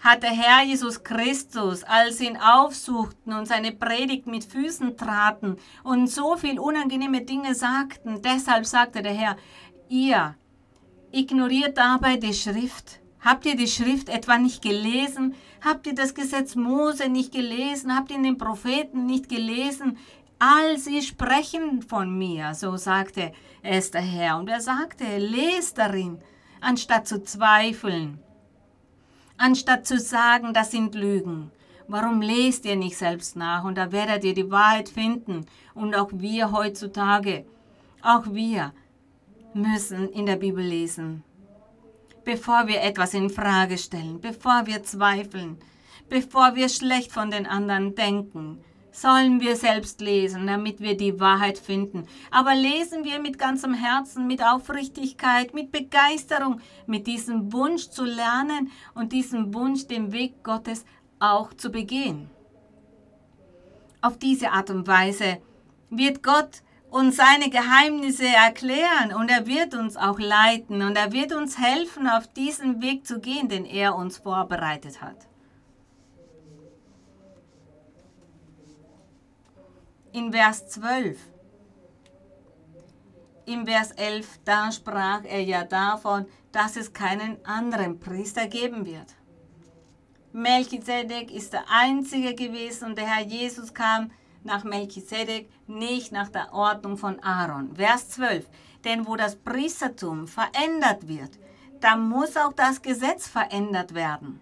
[0.00, 6.08] hat der Herr Jesus Christus, als ihn aufsuchten und seine Predigt mit Füßen traten und
[6.08, 9.36] so viel unangenehme Dinge sagten, deshalb sagte der Herr,
[9.88, 10.34] ihr
[11.12, 13.00] Ignoriert dabei die Schrift.
[13.20, 15.34] Habt ihr die Schrift etwa nicht gelesen?
[15.60, 17.94] Habt ihr das Gesetz Mose nicht gelesen?
[17.96, 19.98] Habt ihr den Propheten nicht gelesen?
[20.38, 24.38] All sie sprechen von mir, so sagte es der Herr.
[24.38, 26.18] Und er sagte, lest darin,
[26.60, 28.20] anstatt zu zweifeln,
[29.36, 31.50] anstatt zu sagen, das sind Lügen.
[31.88, 33.64] Warum lest ihr nicht selbst nach?
[33.64, 35.44] Und da werdet ihr die Wahrheit finden.
[35.74, 37.44] Und auch wir heutzutage,
[38.00, 38.72] auch wir,
[39.54, 41.22] müssen in der Bibel lesen.
[42.24, 45.58] Bevor wir etwas in Frage stellen, bevor wir zweifeln,
[46.08, 51.58] bevor wir schlecht von den anderen denken, sollen wir selbst lesen, damit wir die Wahrheit
[51.58, 52.06] finden.
[52.30, 58.70] Aber lesen wir mit ganzem Herzen, mit Aufrichtigkeit, mit Begeisterung, mit diesem Wunsch zu lernen
[58.94, 60.84] und diesem Wunsch, den Weg Gottes
[61.18, 62.30] auch zu begehen.
[64.02, 65.38] Auf diese Art und Weise
[65.90, 71.32] wird Gott uns seine Geheimnisse erklären und er wird uns auch leiten und er wird
[71.32, 75.28] uns helfen, auf diesen Weg zu gehen, den er uns vorbereitet hat.
[80.12, 81.18] In Vers 12.
[83.46, 89.14] Im Vers 11, da sprach er ja davon, dass es keinen anderen Priester geben wird.
[90.32, 94.10] Melchizedek ist der einzige gewesen und der Herr Jesus kam
[94.44, 97.74] nach Melchisedek, nicht nach der Ordnung von Aaron.
[97.76, 98.46] Vers 12.
[98.84, 101.38] Denn wo das Priestertum verändert wird,
[101.80, 104.40] da muss auch das Gesetz verändert werden.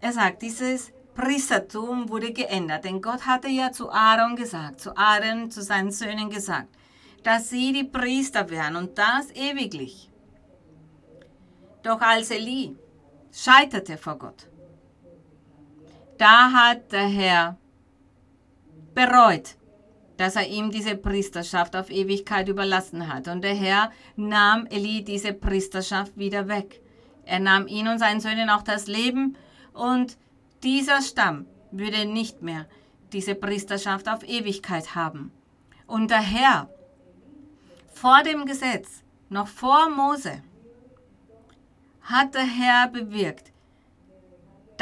[0.00, 5.50] Er sagt, dieses Priestertum wurde geändert, denn Gott hatte ja zu Aaron gesagt, zu Aaron,
[5.50, 6.68] zu seinen Söhnen gesagt,
[7.22, 10.10] dass sie die Priester wären und das ewiglich.
[11.82, 12.76] Doch als Eli
[13.32, 14.48] scheiterte vor Gott,
[16.18, 17.56] da hat der Herr
[18.94, 19.56] bereut,
[20.16, 23.28] dass er ihm diese Priesterschaft auf Ewigkeit überlassen hat.
[23.28, 26.80] Und der Herr nahm Eli diese Priesterschaft wieder weg.
[27.24, 29.36] Er nahm ihn und seinen Söhnen auch das Leben
[29.72, 30.16] und
[30.62, 32.66] dieser Stamm würde nicht mehr
[33.12, 35.32] diese Priesterschaft auf Ewigkeit haben.
[35.86, 36.68] Und der Herr
[37.92, 40.42] vor dem Gesetz, noch vor Mose,
[42.02, 43.51] hat der Herr bewirkt,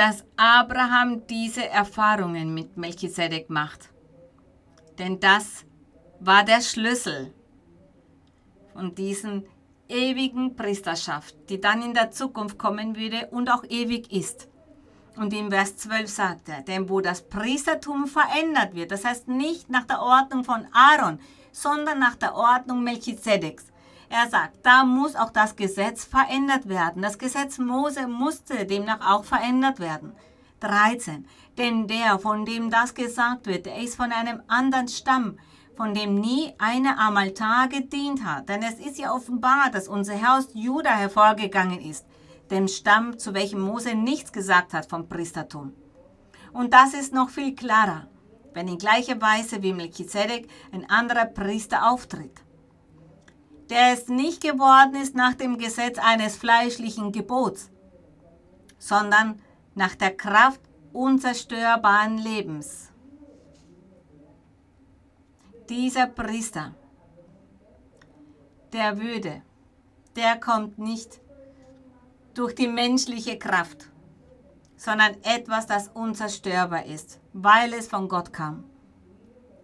[0.01, 3.91] dass Abraham diese Erfahrungen mit Melchisedek macht.
[4.99, 5.67] Denn das
[6.21, 7.35] war der Schlüssel
[8.73, 9.45] von diesen
[9.91, 14.49] ewigen Priesterschaft, die dann in der Zukunft kommen würde und auch ewig ist.
[15.17, 19.69] Und im Vers 12 sagt er, denn wo das Priestertum verändert wird, das heißt nicht
[19.69, 21.21] nach der Ordnung von Aaron,
[21.53, 23.67] sondern nach der Ordnung Melchisedeks,
[24.11, 27.01] er sagt, da muss auch das Gesetz verändert werden.
[27.01, 30.12] Das Gesetz Mose musste demnach auch verändert werden.
[30.59, 31.27] 13.
[31.57, 35.38] Denn der, von dem das gesagt wird, der ist von einem anderen Stamm,
[35.77, 38.49] von dem nie einer am Altar gedient hat.
[38.49, 42.05] Denn es ist ja offenbar, dass unser Herr aus Juda hervorgegangen ist,
[42.51, 45.73] dem Stamm, zu welchem Mose nichts gesagt hat vom Priestertum.
[46.53, 48.09] Und das ist noch viel klarer,
[48.55, 52.42] wenn in gleicher Weise wie Melchizedek ein anderer Priester auftritt
[53.71, 57.71] der es nicht geworden ist nach dem Gesetz eines fleischlichen Gebots,
[58.79, 59.41] sondern
[59.75, 60.61] nach der Kraft
[60.93, 62.91] unzerstörbaren Lebens.
[65.69, 66.75] Dieser Priester,
[68.73, 69.43] der würde,
[70.17, 71.21] der kommt nicht
[72.35, 73.89] durch die menschliche Kraft,
[74.77, 78.65] sondern etwas, das unzerstörbar ist, weil es von Gott kam.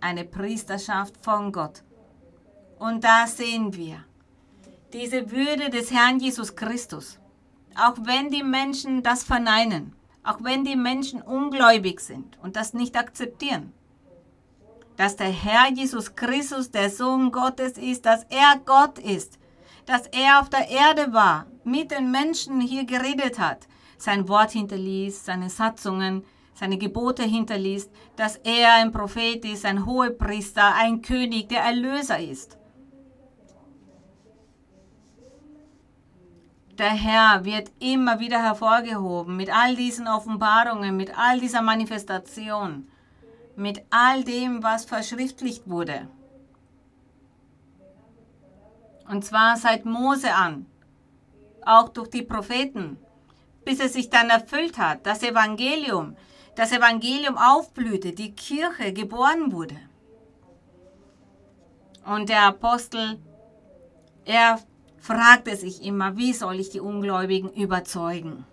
[0.01, 1.83] Eine Priesterschaft von Gott.
[2.79, 4.05] Und da sehen wir
[4.93, 7.19] diese Würde des Herrn Jesus Christus.
[7.75, 12.97] Auch wenn die Menschen das verneinen, auch wenn die Menschen ungläubig sind und das nicht
[12.97, 13.73] akzeptieren,
[14.97, 19.39] dass der Herr Jesus Christus der Sohn Gottes ist, dass er Gott ist,
[19.85, 25.25] dass er auf der Erde war, mit den Menschen hier geredet hat, sein Wort hinterließ,
[25.25, 31.61] seine Satzungen, seine Gebote hinterließ, dass er ein Prophet ist, ein Hohepriester, ein König, der
[31.61, 32.57] Erlöser ist.
[36.79, 42.87] Der Herr wird immer wieder hervorgehoben mit all diesen Offenbarungen, mit all dieser Manifestation,
[43.57, 46.07] mit all dem, was verschriftlicht wurde.
[49.09, 50.67] Und zwar seit Mose an,
[51.65, 52.99] auch durch die Propheten,
[53.65, 56.15] bis es sich dann erfüllt hat, das Evangelium,
[56.57, 59.77] das Evangelium aufblühte, die Kirche geboren wurde.
[62.05, 63.19] Und der Apostel,
[64.27, 64.61] er
[65.07, 68.45] fragte sich immer, wie soll ich die Ungläubigen überzeugen?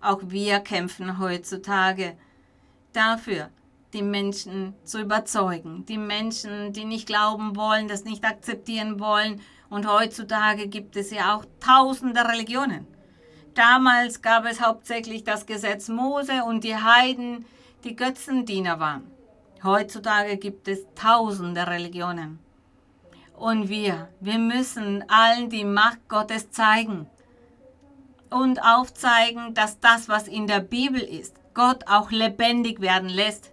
[0.00, 2.16] Auch wir kämpfen heutzutage
[2.92, 3.48] dafür,
[3.92, 5.86] die Menschen zu überzeugen.
[5.86, 9.40] Die Menschen, die nicht glauben wollen, das nicht akzeptieren wollen.
[9.70, 12.88] Und heutzutage gibt es ja auch tausende Religionen.
[13.54, 17.44] Damals gab es hauptsächlich das Gesetz Mose und die Heiden,
[17.84, 19.04] die Götzendiener waren.
[19.62, 22.41] Heutzutage gibt es tausende Religionen.
[23.42, 27.08] Und wir, wir müssen allen die Macht Gottes zeigen
[28.30, 33.50] und aufzeigen, dass das, was in der Bibel ist, Gott auch lebendig werden lässt.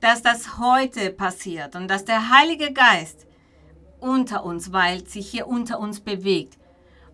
[0.00, 3.26] Dass das heute passiert und dass der Heilige Geist
[4.00, 6.58] unter uns weilt, sich hier unter uns bewegt.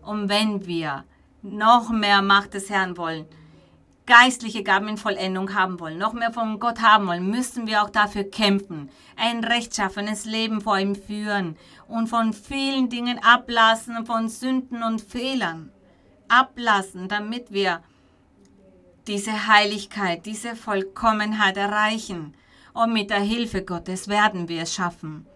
[0.01, 1.05] Und wenn wir
[1.41, 3.25] noch mehr Macht des Herrn wollen,
[4.09, 7.91] geistliche Gaben in Vollendung haben wollen, noch mehr von Gott haben wollen, müssen wir auch
[7.91, 11.55] dafür kämpfen, ein rechtschaffenes Leben vor ihm führen
[11.87, 15.71] und von vielen Dingen ablassen, von Sünden und Fehlern
[16.27, 17.83] ablassen, damit wir
[19.05, 22.33] diese Heiligkeit, diese Vollkommenheit erreichen.
[22.73, 25.27] Und mit der Hilfe Gottes werden wir es schaffen.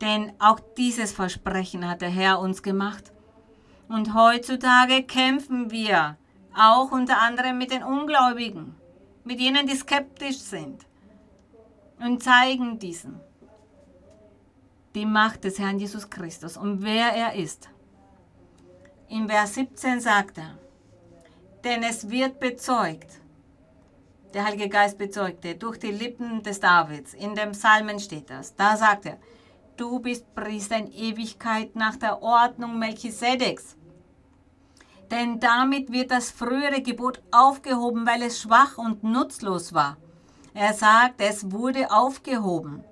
[0.00, 3.12] Denn auch dieses Versprechen hat der Herr uns gemacht.
[3.88, 6.16] Und heutzutage kämpfen wir
[6.58, 8.74] auch unter anderem mit den Ungläubigen,
[9.24, 10.86] mit jenen, die skeptisch sind
[12.00, 13.20] und zeigen diesen
[14.98, 17.68] die Macht des Herrn Jesus Christus und wer er ist.
[19.08, 20.58] In Vers 17 sagt er,
[21.62, 23.20] denn es wird bezeugt,
[24.34, 28.76] der Heilige Geist bezeugte durch die Lippen des Davids, in dem Psalmen steht das, da
[28.76, 29.18] sagt er,
[29.76, 33.76] du bist Priester in Ewigkeit nach der Ordnung Melchisedeks.
[35.10, 39.96] Denn damit wird das frühere Gebot aufgehoben, weil es schwach und nutzlos war.
[40.54, 42.84] Er sagt, es wurde aufgehoben,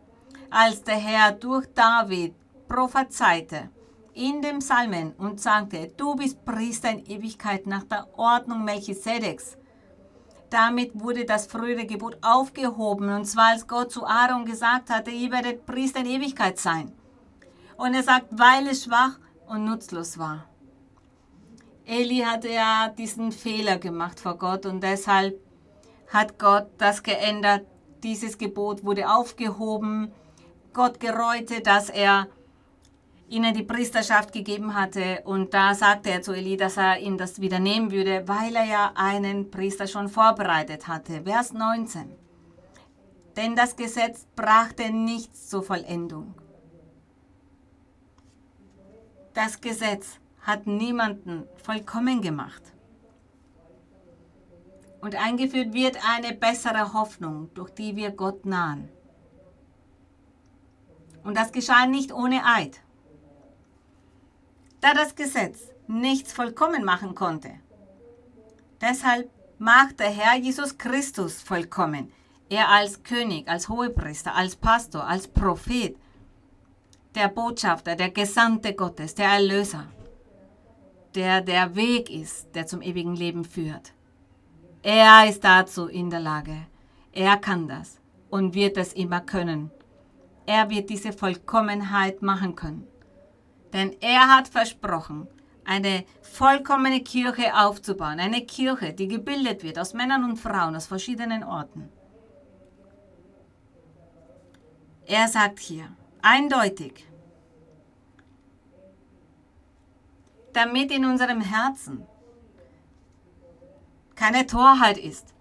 [0.50, 2.34] als der Herr durch David
[2.68, 3.70] prophezeite
[4.14, 9.58] in dem Psalmen und sagte, du bist Priester in Ewigkeit nach der Ordnung Melchisedeks.
[10.48, 15.30] Damit wurde das frühere Gebot aufgehoben, und zwar als Gott zu Aaron gesagt hatte, ihr
[15.32, 16.92] werdet Priester in Ewigkeit sein.
[17.76, 20.44] Und er sagt, weil es schwach und nutzlos war.
[21.86, 25.40] Eli hatte ja diesen Fehler gemacht vor Gott und deshalb
[26.08, 27.64] hat Gott das geändert.
[28.02, 30.10] Dieses Gebot wurde aufgehoben.
[30.72, 32.26] Gott gereute, dass er
[33.28, 35.22] ihnen die Priesterschaft gegeben hatte.
[35.24, 38.64] Und da sagte er zu Eli, dass er ihn das wieder nehmen würde, weil er
[38.64, 41.22] ja einen Priester schon vorbereitet hatte.
[41.22, 42.10] Vers 19.
[43.36, 46.34] Denn das Gesetz brachte nichts zur Vollendung.
[49.34, 52.62] Das Gesetz hat niemanden vollkommen gemacht.
[55.00, 58.88] Und eingeführt wird eine bessere Hoffnung, durch die wir Gott nahen.
[61.24, 62.80] Und das geschah nicht ohne Eid.
[64.80, 67.50] Da das Gesetz nichts vollkommen machen konnte.
[68.80, 69.28] Deshalb
[69.58, 72.12] macht der Herr Jesus Christus vollkommen.
[72.48, 75.96] Er als König, als Hohepriester, als Pastor, als Prophet,
[77.16, 79.88] der Botschafter, der Gesandte Gottes, der Erlöser
[81.16, 83.92] der der Weg ist, der zum ewigen Leben führt.
[84.82, 86.56] Er ist dazu in der Lage.
[87.12, 87.98] Er kann das
[88.30, 89.70] und wird es immer können.
[90.44, 92.86] Er wird diese Vollkommenheit machen können.
[93.72, 95.26] Denn er hat versprochen,
[95.64, 98.20] eine vollkommene Kirche aufzubauen.
[98.20, 101.88] Eine Kirche, die gebildet wird aus Männern und Frauen aus verschiedenen Orten.
[105.06, 105.88] Er sagt hier
[106.22, 107.04] eindeutig,
[110.56, 112.06] damit in unserem Herzen
[114.14, 115.34] keine Torheit ist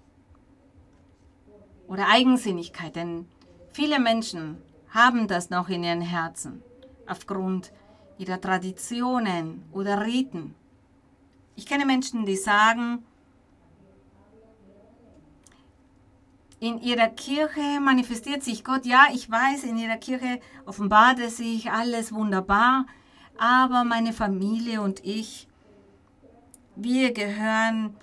[1.87, 3.25] oder Eigensinnigkeit, denn
[3.71, 6.61] viele Menschen haben das noch in ihren Herzen
[7.07, 7.71] aufgrund
[8.17, 10.53] ihrer Traditionen oder Riten.
[11.55, 13.05] Ich kenne Menschen, die sagen,
[16.59, 18.85] in ihrer Kirche manifestiert sich Gott.
[18.85, 22.85] Ja, ich weiß, in ihrer Kirche offenbart es sich alles wunderbar,
[23.37, 25.47] aber meine Familie und ich,
[26.75, 27.95] wir gehören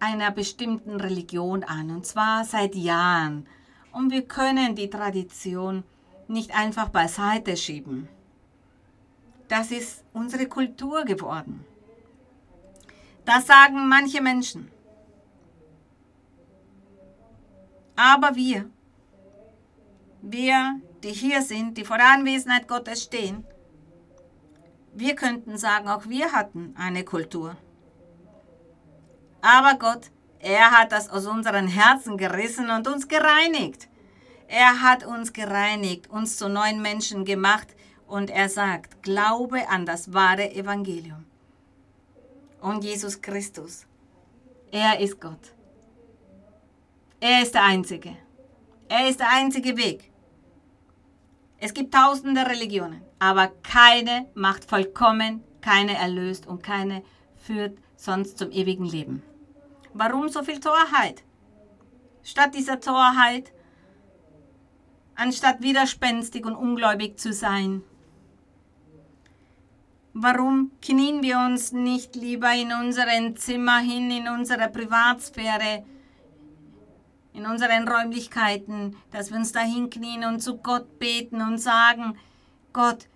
[0.00, 3.46] einer bestimmten Religion an, und zwar seit Jahren.
[3.92, 5.84] Und wir können die Tradition
[6.28, 8.08] nicht einfach beiseite schieben.
[9.48, 11.64] Das ist unsere Kultur geworden.
[13.24, 14.70] Das sagen manche Menschen.
[17.94, 18.68] Aber wir,
[20.22, 23.44] wir, die hier sind, die vor der Anwesenheit Gottes stehen,
[24.94, 27.56] wir könnten sagen, auch wir hatten eine Kultur.
[29.40, 33.88] Aber Gott, er hat das aus unseren Herzen gerissen und uns gereinigt.
[34.48, 37.68] Er hat uns gereinigt, uns zu neuen Menschen gemacht
[38.06, 41.24] und er sagt, glaube an das wahre Evangelium.
[42.60, 43.86] Und Jesus Christus,
[44.70, 45.54] er ist Gott.
[47.18, 48.16] Er ist der Einzige.
[48.88, 50.10] Er ist der einzige Weg.
[51.58, 57.04] Es gibt tausende Religionen, aber keine macht vollkommen, keine erlöst und keine
[57.36, 59.22] führt sonst zum ewigen Leben.
[59.94, 61.22] Warum so viel Torheit?
[62.24, 63.52] Statt dieser Torheit,
[65.14, 67.84] anstatt widerspenstig und ungläubig zu sein,
[70.14, 75.84] warum knien wir uns nicht lieber in unseren Zimmer hin, in unserer Privatsphäre,
[77.34, 82.18] in unseren Räumlichkeiten, dass wir uns da hinknien und zu Gott beten und sagen,
[82.72, 83.06] Gott,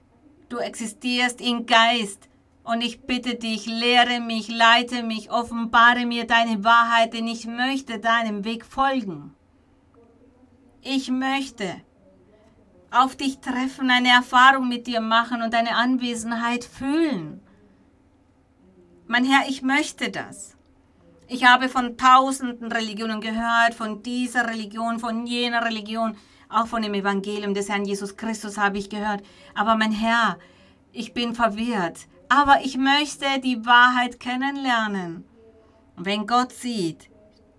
[0.48, 2.28] du existierst in Geist
[2.64, 7.98] und ich bitte dich, lehre mich, leite mich, offenbare mir deine Wahrheit, denn ich möchte
[7.98, 9.34] deinem Weg folgen.
[10.82, 11.80] Ich möchte
[12.90, 17.40] auf dich treffen, eine Erfahrung mit dir machen und deine Anwesenheit fühlen.
[19.06, 20.56] Mein Herr, ich möchte das.
[21.28, 26.16] Ich habe von tausenden Religionen gehört, von dieser Religion, von jener Religion,
[26.48, 29.22] auch von dem Evangelium des Herrn Jesus Christus habe ich gehört.
[29.54, 30.38] Aber mein Herr,
[30.92, 32.06] ich bin verwirrt.
[32.28, 35.24] Aber ich möchte die Wahrheit kennenlernen.
[35.96, 37.10] Wenn Gott sieht,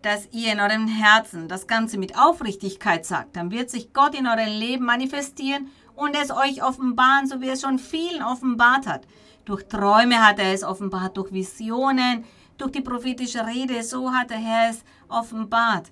[0.02, 4.28] dass ihr in eurem Herzen das Ganze mit Aufrichtigkeit sagt, dann wird sich Gott in
[4.28, 9.08] eurem Leben manifestieren und es euch offenbaren, so wie es schon vielen offenbart hat.
[9.46, 12.24] Durch Träume hat er es offenbart, durch Visionen,
[12.58, 15.92] durch die prophetische Rede, so hat der Herr es offenbart.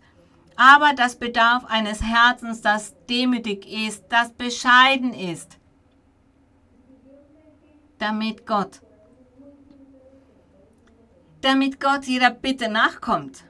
[0.55, 5.59] Aber das bedarf eines Herzens, das demütig ist, das bescheiden ist,
[7.97, 8.81] damit Gott,
[11.41, 13.43] damit Gott jeder Bitte nachkommt,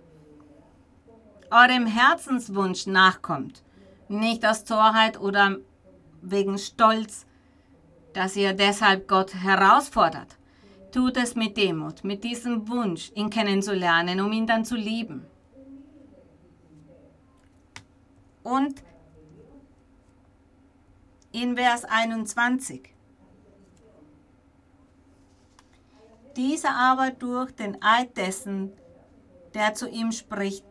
[1.51, 3.63] eurem Herzenswunsch nachkommt,
[4.07, 5.57] nicht aus Torheit oder
[6.21, 7.27] wegen Stolz,
[8.13, 10.37] dass ihr deshalb Gott herausfordert.
[10.91, 15.27] Tut es mit Demut, mit diesem Wunsch, ihn kennenzulernen, um ihn dann zu lieben.
[18.45, 18.83] Und
[21.31, 22.93] in Vers 21.
[26.35, 28.71] Dieser aber durch den Eid dessen,
[29.55, 30.63] der zu ihm spricht,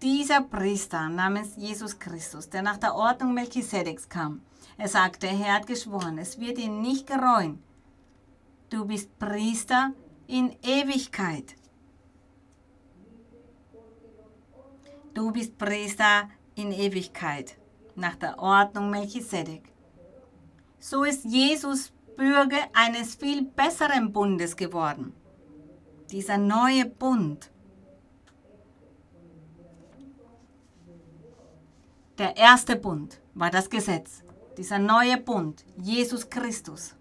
[0.00, 4.40] dieser Priester namens Jesus Christus, der nach der Ordnung Melchisedeks kam,
[4.78, 7.60] er sagte, er hat geschworen, es wird ihn nicht gereuen.
[8.70, 9.90] Du bist Priester
[10.28, 11.55] in Ewigkeit.
[15.16, 17.56] Du bist Priester in Ewigkeit,
[17.94, 19.72] nach der Ordnung Melchisedek.
[20.78, 25.14] So ist Jesus Bürger eines viel besseren Bundes geworden.
[26.10, 27.50] Dieser neue Bund.
[32.18, 34.22] Der erste Bund war das Gesetz
[34.58, 36.94] dieser neue Bund, Jesus Christus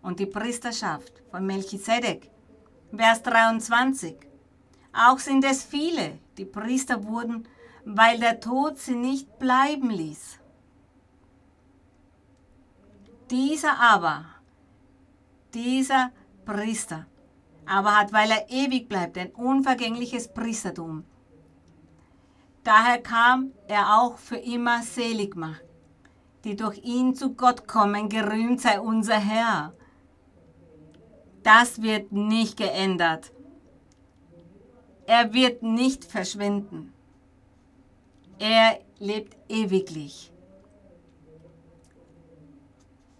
[0.00, 2.30] und die Priesterschaft von Melchisedek.
[2.96, 4.29] Vers 23.
[4.92, 7.46] Auch sind es viele, die Priester wurden,
[7.84, 10.38] weil der Tod sie nicht bleiben ließ.
[13.30, 14.26] Dieser aber,
[15.54, 16.10] dieser
[16.44, 17.06] Priester,
[17.66, 21.04] aber hat, weil er ewig bleibt, ein unvergängliches Priestertum.
[22.64, 25.62] Daher kam er auch für immer selig macht
[26.44, 29.74] die durch ihn zu Gott kommen, gerühmt sei unser Herr.
[31.42, 33.32] Das wird nicht geändert.
[35.10, 36.92] Er wird nicht verschwinden.
[38.38, 40.30] Er lebt ewiglich.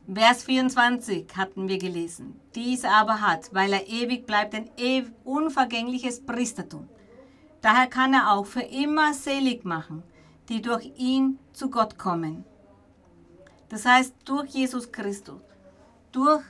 [0.07, 2.39] Vers 24 hatten wir gelesen.
[2.55, 4.71] Dies aber hat, weil er ewig bleibt, ein
[5.25, 6.89] unvergängliches Priestertum.
[7.61, 10.05] Daher kann er auch für immer selig machen,
[10.49, 12.45] die durch ihn zu Gott kommen.
[13.69, 15.43] Das heißt, durch Jesus Christus,
[16.13, 16.45] durch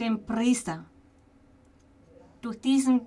[0.00, 0.86] den Priester,
[2.40, 3.02] durch diesen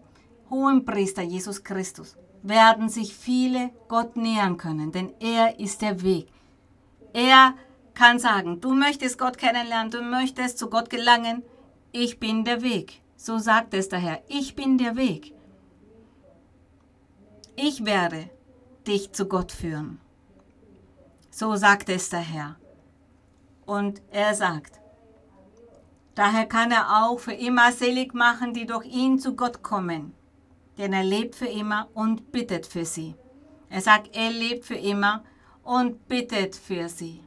[0.51, 6.27] hohen Priester Jesus Christus, werden sich viele Gott nähern können, denn er ist der Weg.
[7.13, 7.55] Er
[7.93, 11.43] kann sagen, du möchtest Gott kennenlernen, du möchtest zu Gott gelangen,
[11.91, 13.01] ich bin der Weg.
[13.15, 15.33] So sagt es der Herr, ich bin der Weg.
[17.55, 18.29] Ich werde
[18.87, 19.99] dich zu Gott führen.
[21.29, 22.55] So sagt es der Herr.
[23.65, 24.79] Und er sagt,
[26.15, 30.13] daher kann er auch für immer selig machen, die durch ihn zu Gott kommen.
[30.77, 33.15] Denn er lebt für immer und bittet für sie.
[33.69, 35.23] Er sagt, er lebt für immer
[35.63, 37.21] und bittet für sie.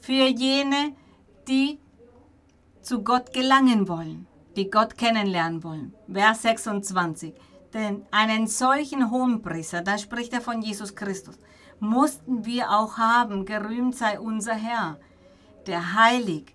[0.00, 0.94] Für jene,
[1.48, 1.78] die
[2.82, 4.26] zu Gott gelangen wollen,
[4.56, 5.94] die Gott kennenlernen wollen.
[6.10, 7.34] Vers 26.
[7.74, 11.38] Denn einen solchen Hohenpriester, da spricht er von Jesus Christus,
[11.80, 14.98] mussten wir auch haben, gerühmt sei unser Herr,
[15.66, 16.54] der heilig,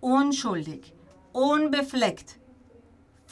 [0.00, 0.92] unschuldig,
[1.32, 2.38] unbefleckt,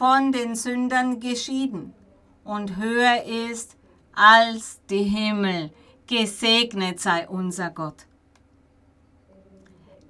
[0.02, 1.94] von den Sündern geschieden
[2.42, 3.76] und höher ist
[4.12, 5.70] als die Himmel.
[6.08, 8.06] Gesegnet sei unser Gott.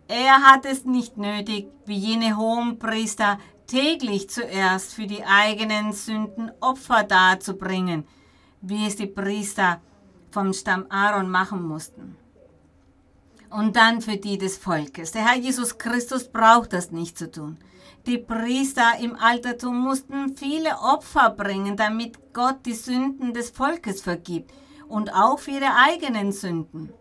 [0.08, 7.02] Er hat es nicht nötig, wie jene Hohenpriester, täglich zuerst für die eigenen Sünden Opfer
[7.02, 8.08] darzubringen,
[8.62, 9.82] wie es die Priester
[10.30, 12.16] vom Stamm Aaron machen mussten.
[13.50, 15.12] Und dann für die des Volkes.
[15.12, 17.58] Der Herr Jesus Christus braucht das nicht zu tun.
[18.06, 24.52] Die Priester im Altertum mussten viele Opfer bringen, damit Gott die Sünden des Volkes vergibt
[24.88, 26.92] und auch für ihre eigenen Sünden.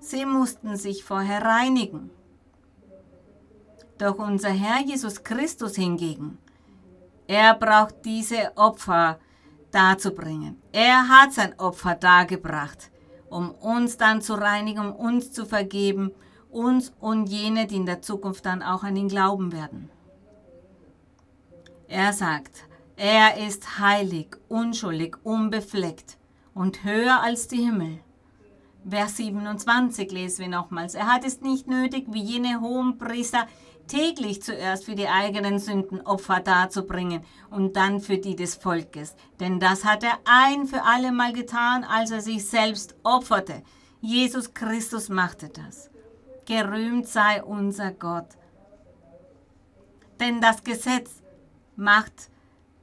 [0.00, 2.10] Sie mussten sich vorher reinigen.
[3.98, 6.38] Doch unser Herr Jesus Christus hingegen,
[7.28, 9.20] er braucht diese Opfer
[9.70, 10.60] darzubringen.
[10.72, 12.90] Er hat sein Opfer dargebracht,
[13.28, 16.10] um uns dann zu reinigen, um uns zu vergeben,
[16.50, 19.90] uns und jene, die in der Zukunft dann auch an ihn glauben werden.
[21.88, 22.64] Er sagt,
[22.96, 26.18] er ist heilig, unschuldig, unbefleckt
[26.52, 28.00] und höher als die Himmel.
[28.88, 30.94] Vers 27 lesen wir nochmals.
[30.94, 33.46] Er hat es nicht nötig, wie jene hohen Priester,
[33.86, 39.16] täglich zuerst für die eigenen Sünden Opfer darzubringen und dann für die des Volkes.
[39.40, 43.62] Denn das hat er ein für alle Mal getan, als er sich selbst opferte.
[44.02, 45.90] Jesus Christus machte das.
[46.44, 48.28] Gerühmt sei unser Gott.
[50.20, 51.22] Denn das Gesetz
[51.78, 52.30] macht,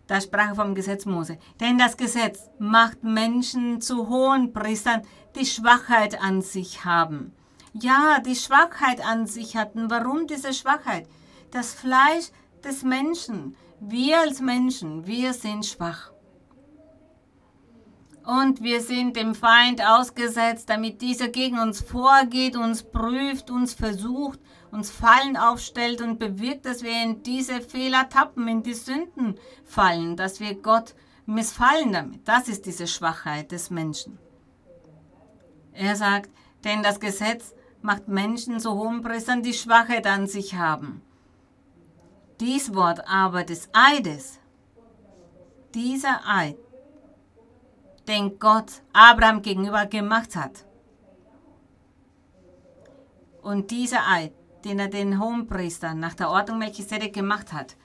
[0.08, 5.02] da sprach vom Gesetz Mose, denn das Gesetz macht Menschen zu hohen Priestern,
[5.36, 7.34] die Schwachheit an sich haben
[7.82, 9.90] ja, die Schwachheit an sich hatten.
[9.90, 11.08] Warum diese Schwachheit?
[11.52, 12.32] Das Fleisch
[12.64, 13.56] des Menschen.
[13.80, 16.12] Wir als Menschen, wir sind schwach.
[18.26, 24.40] Und wir sind dem Feind ausgesetzt, damit dieser gegen uns vorgeht, uns prüft, uns versucht,
[24.76, 30.18] uns Fallen aufstellt und bewirkt, dass wir in diese Fehler tappen, in die Sünden fallen,
[30.18, 30.94] dass wir Gott
[31.26, 32.28] missfallen damit.
[32.28, 34.20] Das ist diese Schwachheit des Menschen.
[35.72, 36.30] Er sagt,
[36.66, 41.02] denn das Gesetz macht Menschen zu Hohenpriestern, die Schwachheit an sich haben.
[42.42, 44.40] Dies Wort aber des Eides,
[45.74, 46.58] dieser Eid,
[48.10, 50.66] den Gott Abraham gegenüber gemacht hat,
[53.42, 54.34] und dieser Eid,
[54.66, 57.78] den er den Hohenpriestern nach der Ordnung Melchisedek gemacht hat,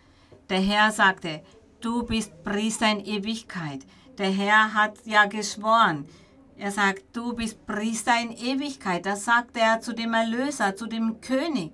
[0.49, 1.43] der Herr sagte,
[1.81, 3.87] du bist Priester in Ewigkeit.
[4.19, 6.07] Der Herr hat ja geschworen,
[6.57, 9.07] er sagt, du bist Priester in Ewigkeit.
[9.07, 11.73] Das sagt er zu dem Erlöser, zu dem König.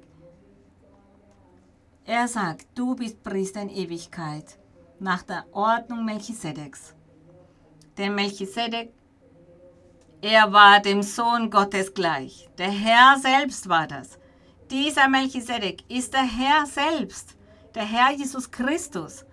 [2.05, 4.59] Er sagt, du bist Priester in Ewigkeit,
[5.01, 6.95] nach der Ordnung Melchisedeks.
[7.97, 8.93] Der Melchisedek,
[10.21, 12.49] er war dem Sohn Gottes gleich.
[12.59, 14.19] Der Herr selbst war das.
[14.71, 17.37] Dieser Melchisedek ist der Herr selbst,
[17.75, 19.25] der Herr Jesus Christus.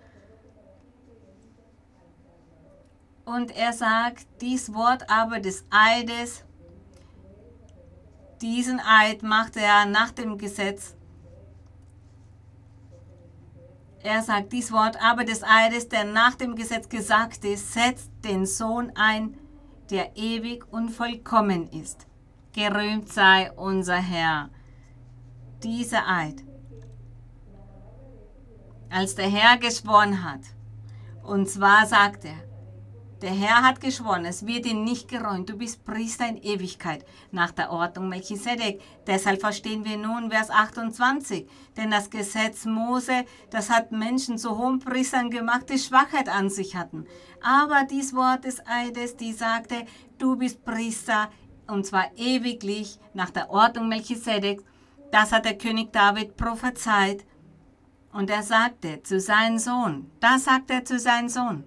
[3.25, 6.43] Und er sagt, dies Wort aber des Eides,
[8.41, 10.95] diesen Eid machte er nach dem Gesetz.
[14.03, 18.45] Er sagt, dies Wort aber des Eides, der nach dem Gesetz gesagt ist, setzt den
[18.45, 19.37] Sohn ein,
[19.89, 22.05] der ewig und vollkommen ist.
[22.51, 24.49] Gerühmt sei unser Herr.
[25.63, 26.43] Dieser Eid,
[28.89, 30.41] als der Herr geschworen hat,
[31.23, 32.35] und zwar sagt er,
[33.21, 35.49] der Herr hat geschworen, es wird ihn nicht geräumt.
[35.49, 38.81] Du bist Priester in Ewigkeit nach der Ordnung Melchisedek.
[39.07, 41.47] Deshalb verstehen wir nun Vers 28.
[41.77, 46.75] Denn das Gesetz Mose, das hat Menschen zu hohen Priestern gemacht, die Schwachheit an sich
[46.75, 47.05] hatten.
[47.41, 49.85] Aber dies Wort des Eides, die sagte,
[50.17, 51.29] du bist Priester
[51.67, 54.61] und zwar ewiglich nach der Ordnung Melchisedek.
[55.13, 57.23] Das hat der König David prophezeit.
[58.13, 61.65] Und er sagte zu seinem Sohn, das sagt er zu seinem Sohn,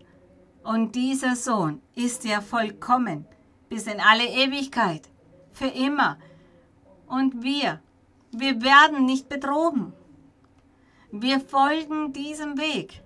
[0.65, 3.25] und dieser Sohn ist ja vollkommen
[3.69, 5.09] bis in alle Ewigkeit,
[5.53, 6.19] für immer.
[7.07, 7.81] Und wir,
[8.33, 9.93] wir werden nicht betrogen.
[11.13, 13.01] Wir folgen diesem Weg.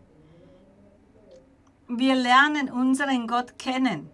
[1.86, 4.08] Wir lernen unseren Gott kennen.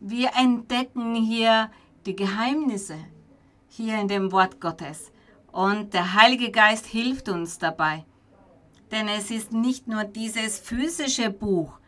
[0.00, 1.70] Wir entdecken hier
[2.06, 2.96] die Geheimnisse,
[3.78, 5.10] hier in dem Wort Gottes.
[5.50, 8.04] Und der Heilige Geist hilft uns dabei.
[8.90, 11.78] Denn es ist nicht nur dieses physische Buch,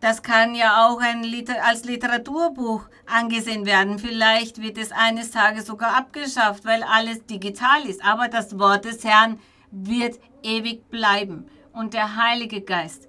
[0.00, 3.98] das kann ja auch Liter als Literaturbuch angesehen werden.
[3.98, 8.04] Vielleicht wird es eines Tages sogar abgeschafft, weil alles digital ist.
[8.04, 9.40] Aber das Wort des Herrn
[9.72, 11.46] wird ewig bleiben.
[11.72, 13.08] Und der Heilige Geist,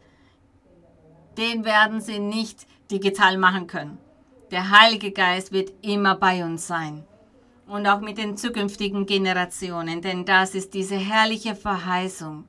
[1.38, 4.00] den werden sie nicht digital machen können.
[4.50, 7.06] Der Heilige Geist wird immer bei uns sein.
[7.70, 12.46] Und auch mit den zukünftigen Generationen, denn das ist diese herrliche Verheißung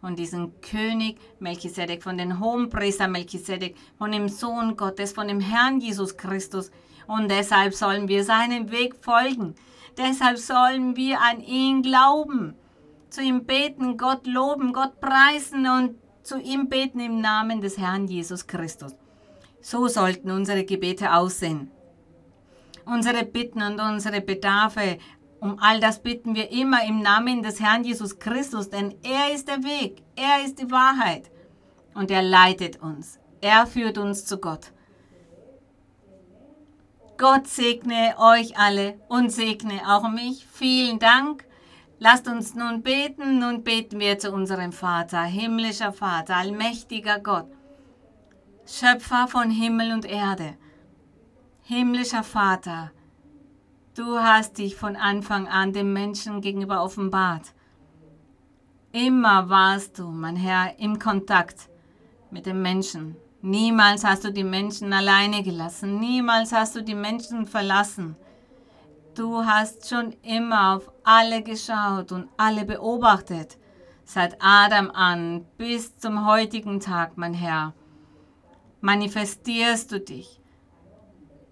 [0.00, 5.78] von diesem König Melchisedek, von dem Hohenpriester Melchisedek, von dem Sohn Gottes, von dem Herrn
[5.78, 6.70] Jesus Christus.
[7.06, 9.54] Und deshalb sollen wir seinem Weg folgen.
[9.98, 12.54] Deshalb sollen wir an ihn glauben,
[13.10, 18.08] zu ihm beten, Gott loben, Gott preisen und zu ihm beten im Namen des Herrn
[18.08, 18.96] Jesus Christus.
[19.60, 21.70] So sollten unsere Gebete aussehen.
[22.84, 24.98] Unsere Bitten und unsere Bedarfe
[25.42, 29.48] um all das bitten wir immer im Namen des Herrn Jesus Christus, denn er ist
[29.48, 31.32] der Weg, er ist die Wahrheit
[31.94, 33.18] und er leitet uns.
[33.40, 34.70] Er führt uns zu Gott.
[37.18, 40.46] Gott segne euch alle und segne auch mich.
[40.46, 41.44] Vielen Dank.
[41.98, 43.40] Lasst uns nun beten.
[43.40, 47.48] Nun beten wir zu unserem Vater, himmlischer Vater, allmächtiger Gott,
[48.64, 50.54] Schöpfer von Himmel und Erde.
[51.64, 52.90] Himmlischer Vater,
[53.94, 57.54] Du hast dich von Anfang an dem Menschen gegenüber offenbart.
[58.90, 61.68] Immer warst du, mein Herr, im Kontakt
[62.32, 63.14] mit dem Menschen.
[63.42, 66.00] Niemals hast du die Menschen alleine gelassen.
[66.00, 68.16] Niemals hast du die Menschen verlassen.
[69.14, 73.56] Du hast schon immer auf alle geschaut und alle beobachtet.
[74.04, 77.72] Seit Adam an bis zum heutigen Tag, mein Herr,
[78.80, 80.41] manifestierst du dich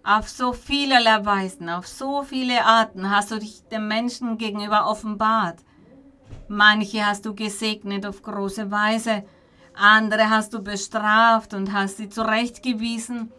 [0.03, 5.59] auf so vielerlei Weisen, auf so viele Arten hast du dich dem Menschen gegenüber offenbart.
[6.49, 9.25] Manche hast du gesegnet auf große Weise,
[9.75, 13.31] andere hast du bestraft und hast sie zurechtgewiesen,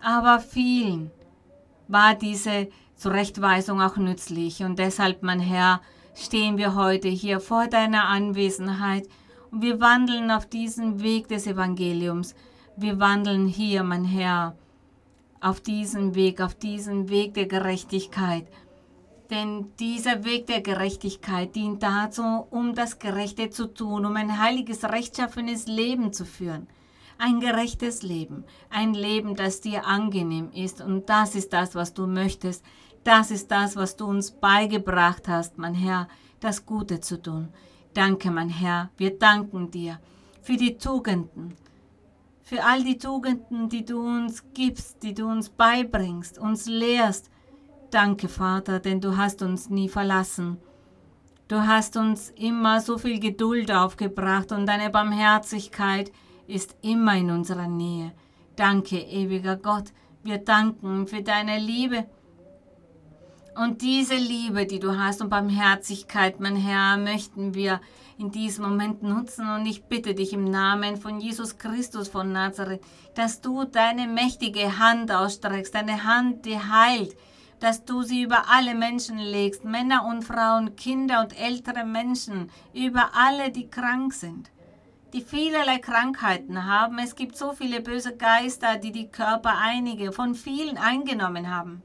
[0.00, 1.10] aber vielen
[1.88, 5.80] war diese Zurechtweisung auch nützlich und deshalb, mein Herr,
[6.14, 9.06] stehen wir heute hier vor deiner Anwesenheit
[9.50, 12.34] und wir wandeln auf diesem Weg des Evangeliums.
[12.76, 14.54] Wir wandeln hier, mein Herr,
[15.40, 18.46] auf diesem Weg, auf diesem Weg der Gerechtigkeit.
[19.30, 24.84] Denn dieser Weg der Gerechtigkeit dient dazu, um das Gerechte zu tun, um ein heiliges,
[24.84, 26.66] rechtschaffenes Leben zu führen.
[27.16, 30.80] Ein gerechtes Leben, ein Leben, das dir angenehm ist.
[30.80, 32.64] Und das ist das, was du möchtest.
[33.04, 36.08] Das ist das, was du uns beigebracht hast, mein Herr,
[36.40, 37.48] das Gute zu tun.
[37.94, 40.00] Danke, mein Herr, wir danken dir
[40.42, 41.56] für die Tugenden,
[42.50, 47.30] für all die Tugenden, die du uns gibst, die du uns beibringst, uns lehrst.
[47.92, 50.56] Danke, Vater, denn du hast uns nie verlassen.
[51.46, 56.10] Du hast uns immer so viel Geduld aufgebracht und deine Barmherzigkeit
[56.48, 58.10] ist immer in unserer Nähe.
[58.56, 59.92] Danke, ewiger Gott.
[60.24, 62.06] Wir danken für deine Liebe.
[63.60, 67.82] Und diese Liebe, die du hast und Barmherzigkeit, mein Herr, möchten wir
[68.16, 69.50] in diesem Moment nutzen.
[69.50, 72.80] Und ich bitte dich im Namen von Jesus Christus von Nazareth,
[73.14, 77.14] dass du deine mächtige Hand ausstreckst, deine Hand, die heilt,
[77.58, 83.10] dass du sie über alle Menschen legst, Männer und Frauen, Kinder und ältere Menschen, über
[83.12, 84.50] alle, die krank sind,
[85.12, 86.98] die vielerlei Krankheiten haben.
[86.98, 91.82] Es gibt so viele böse Geister, die die Körper einige von vielen eingenommen haben,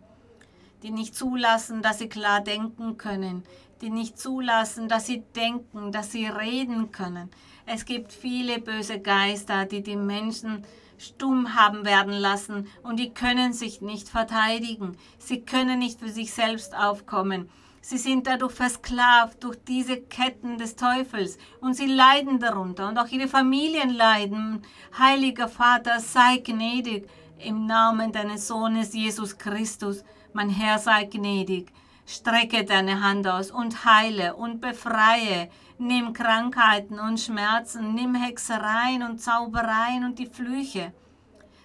[0.83, 3.43] die nicht zulassen, dass sie klar denken können,
[3.81, 7.29] die nicht zulassen, dass sie denken, dass sie reden können.
[7.65, 10.63] Es gibt viele böse Geister, die die Menschen
[10.97, 14.97] stumm haben werden lassen und die können sich nicht verteidigen.
[15.17, 17.49] Sie können nicht für sich selbst aufkommen.
[17.81, 23.09] Sie sind dadurch versklavt durch diese Ketten des Teufels und sie leiden darunter und auch
[23.09, 24.63] ihre Familien leiden.
[24.97, 27.07] Heiliger Vater, sei gnädig
[27.37, 30.03] im Namen deines Sohnes Jesus Christus.
[30.35, 31.71] Mein Herr, sei gnädig.
[32.05, 35.49] Strecke deine Hand aus und heile und befreie.
[35.77, 40.91] Nimm Krankheiten und Schmerzen, nimm Hexereien und Zaubereien und die Flüche.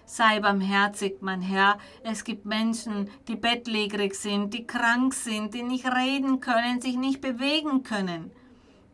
[0.05, 1.79] Sei barmherzig, mein Herr.
[2.03, 7.19] Es gibt Menschen, die bettlägerig sind, die krank sind, die nicht reden können, sich nicht
[7.19, 8.31] bewegen können,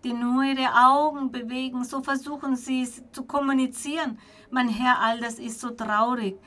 [0.04, 1.84] die nur ihre Augen bewegen.
[1.84, 4.18] So versuchen sie es zu kommunizieren.
[4.50, 6.40] Mein Herr, all das ist so traurig.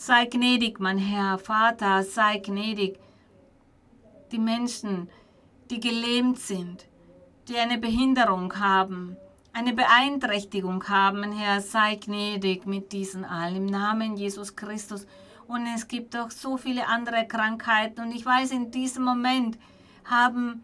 [0.00, 3.00] Sei gnädig, mein Herr, Vater, sei gnädig.
[4.30, 5.10] Die Menschen,
[5.70, 6.86] die gelähmt sind,
[7.48, 9.16] die eine Behinderung haben,
[9.52, 15.04] eine Beeinträchtigung haben, Herr, sei gnädig mit diesen allen im Namen Jesus Christus.
[15.48, 18.02] Und es gibt auch so viele andere Krankheiten.
[18.02, 19.58] Und ich weiß, in diesem Moment
[20.04, 20.62] haben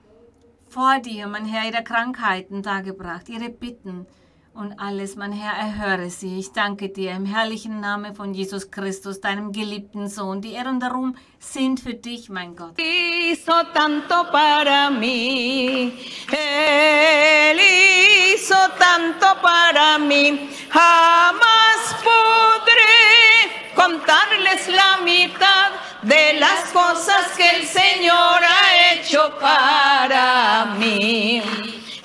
[0.68, 4.07] vor dir, mein Herr, ihre Krankheiten dargebracht, ihre Bitten
[4.55, 6.39] und alles, mein Herr, erhöre sie.
[6.39, 10.41] Ich danke dir im herrlichen Namen von Jesus Christus, deinem geliebten Sohn.
[10.41, 12.75] Die Ehren darum sind für dich, mein Gott.
[12.79, 15.93] hizo tanto para mí,
[16.31, 25.71] Él hizo tanto para mí, jamás podré contarles la mitad
[26.03, 31.43] de las cosas que el Señor ha hecho para mí.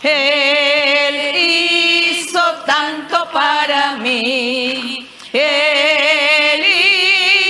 [0.01, 1.68] Él hizo
[2.69, 6.61] tanto para mí, Él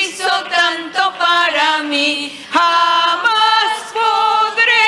[0.06, 4.88] hizo tanto para mí, jamás podré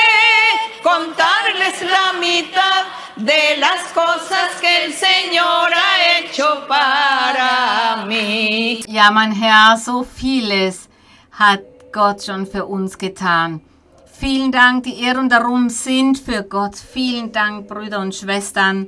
[0.81, 2.83] contarles la mitad
[3.17, 8.83] de las cosas que el Señor ha hecho para mí.
[8.87, 10.87] Ja, mein Herr, so vieles
[11.31, 11.61] hat
[11.91, 13.59] Gott schon für uns getan.
[14.05, 16.75] Vielen Dank, die Ehren darum sind für Gott.
[16.77, 18.87] Vielen Dank, Brüder und Schwestern.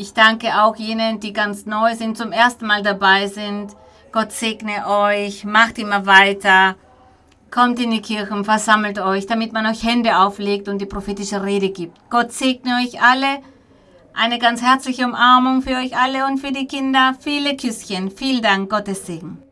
[0.00, 3.74] Ich danke auch jenen, die ganz neu sind, zum ersten Mal dabei sind.
[4.12, 6.76] Gott segne euch, macht immer weiter.
[7.50, 11.70] Kommt in die Kirchen, versammelt euch, damit man euch Hände auflegt und die prophetische Rede
[11.70, 11.98] gibt.
[12.10, 13.40] Gott segne euch alle.
[14.14, 17.16] Eine ganz herzliche Umarmung für euch alle und für die Kinder.
[17.18, 18.12] Viele Küsschen.
[18.12, 18.70] Vielen Dank.
[18.70, 19.42] Gottes Segen.